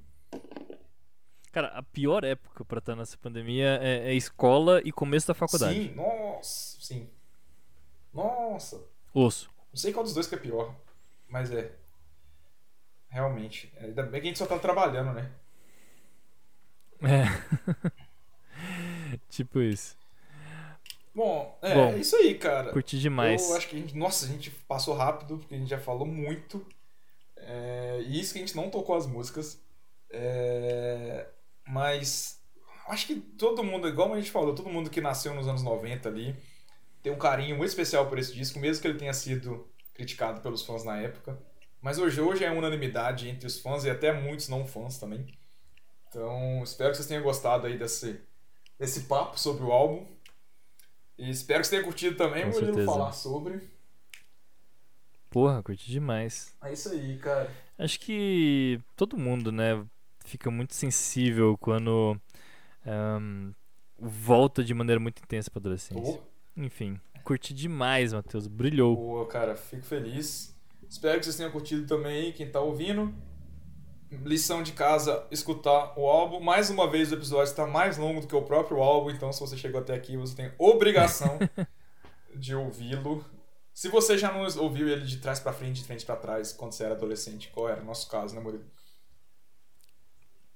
[1.57, 5.89] Cara, a pior época pra estar nessa pandemia é, é escola e começo da faculdade.
[5.89, 7.09] Sim, nossa, sim.
[8.13, 8.85] Nossa.
[9.15, 9.49] Osso.
[9.73, 10.75] Não sei qual dos dois que é pior,
[11.27, 11.73] mas é.
[13.09, 13.73] Realmente.
[13.81, 15.33] Ainda bem que a gente só tá trabalhando, né?
[17.01, 17.25] É.
[19.31, 19.97] tipo isso.
[21.15, 22.71] Bom, é, Bom, é isso aí, cara.
[22.71, 23.49] Curti demais.
[23.49, 26.07] Eu acho que a gente, nossa, a gente passou rápido, porque a gente já falou
[26.07, 26.67] muito.
[27.35, 29.59] É, e isso que a gente não tocou as músicas.
[30.11, 31.29] É,
[31.67, 32.41] mas
[32.89, 36.09] acho que todo mundo, igual a gente falou, todo mundo que nasceu nos anos 90
[36.09, 36.37] ali
[37.03, 40.63] tem um carinho muito especial por esse disco, mesmo que ele tenha sido criticado pelos
[40.63, 41.39] fãs na época.
[41.81, 45.27] Mas hoje, hoje é unanimidade entre os fãs e até muitos não fãs também.
[46.09, 48.21] Então, espero que vocês tenham gostado aí desse,
[48.79, 50.07] desse papo sobre o álbum.
[51.17, 53.71] E espero que você tenha curtido também o Murilo falar sobre.
[55.31, 56.57] Porra, curti demais.
[56.63, 57.51] É isso aí, cara.
[57.79, 59.85] Acho que todo mundo, né,
[60.27, 62.19] fica muito sensível quando
[62.85, 63.53] ahn,
[63.99, 66.03] volta de maneira muito intensa pra adolescência.
[66.03, 66.21] Pô,
[66.57, 68.47] Enfim, curti demais, Matheus.
[68.47, 68.97] Brilhou.
[68.97, 70.55] Boa, cara, fico feliz.
[70.89, 73.13] Espero que vocês tenham curtido também, quem tá ouvindo.
[74.25, 76.41] Lição de casa, escutar o álbum.
[76.41, 79.41] Mais uma vez, o episódio está mais longo do que o próprio álbum, então se
[79.41, 81.39] você chegou até aqui, você tem obrigação
[82.35, 83.25] de ouvi-lo.
[83.75, 86.73] Se você já não ouviu ele de trás pra frente, de frente pra trás, quando
[86.73, 88.65] você era adolescente, qual era o nosso caso, né, Murilo?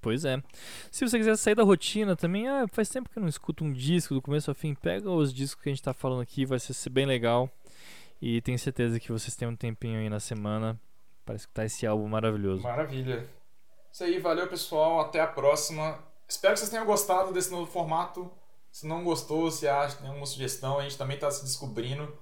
[0.01, 0.41] Pois é.
[0.89, 3.71] Se você quiser sair da rotina também, ah, faz tempo que eu não escuto um
[3.71, 6.59] disco do começo ao fim, pega os discos que a gente tá falando aqui, vai
[6.59, 7.49] ser bem legal.
[8.19, 10.79] E tenho certeza que vocês têm um tempinho aí na semana
[11.25, 12.63] para escutar esse álbum maravilhoso.
[12.63, 13.27] Maravilha.
[13.91, 15.99] Isso aí, valeu pessoal, até a próxima.
[16.27, 18.31] Espero que vocês tenham gostado desse novo formato.
[18.71, 22.17] Se não gostou, se acha, tem alguma sugestão, a gente também está se descobrindo,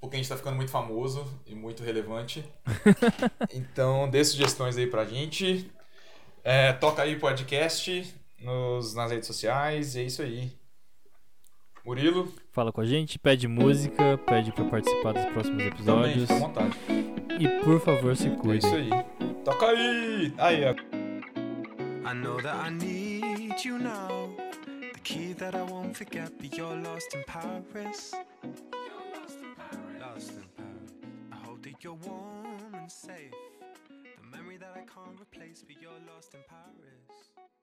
[0.00, 2.44] porque a gente está ficando muito famoso e muito relevante.
[3.52, 5.72] então, dê sugestões aí pra gente.
[6.44, 10.52] É, toca aí podcast nos, nas redes sociais, e é isso aí.
[11.84, 16.22] Murilo, Fala com a gente, pede música, pede pra participar dos próximos também, episódios.
[16.22, 16.76] fica à vontade.
[17.40, 18.74] E por favor, se É isso cuidem.
[18.74, 18.90] aí.
[19.44, 20.34] Toca aí!
[20.38, 20.74] Aí, ó.
[22.08, 24.28] I know that I need you now.
[24.92, 28.12] The key that I won't forget, but you're lost in Paris.
[29.98, 30.72] Lost in Paris.
[31.32, 33.32] I hope that you're warm and safe.
[34.52, 37.61] Memory that I can't replace, but you're lost in Paris.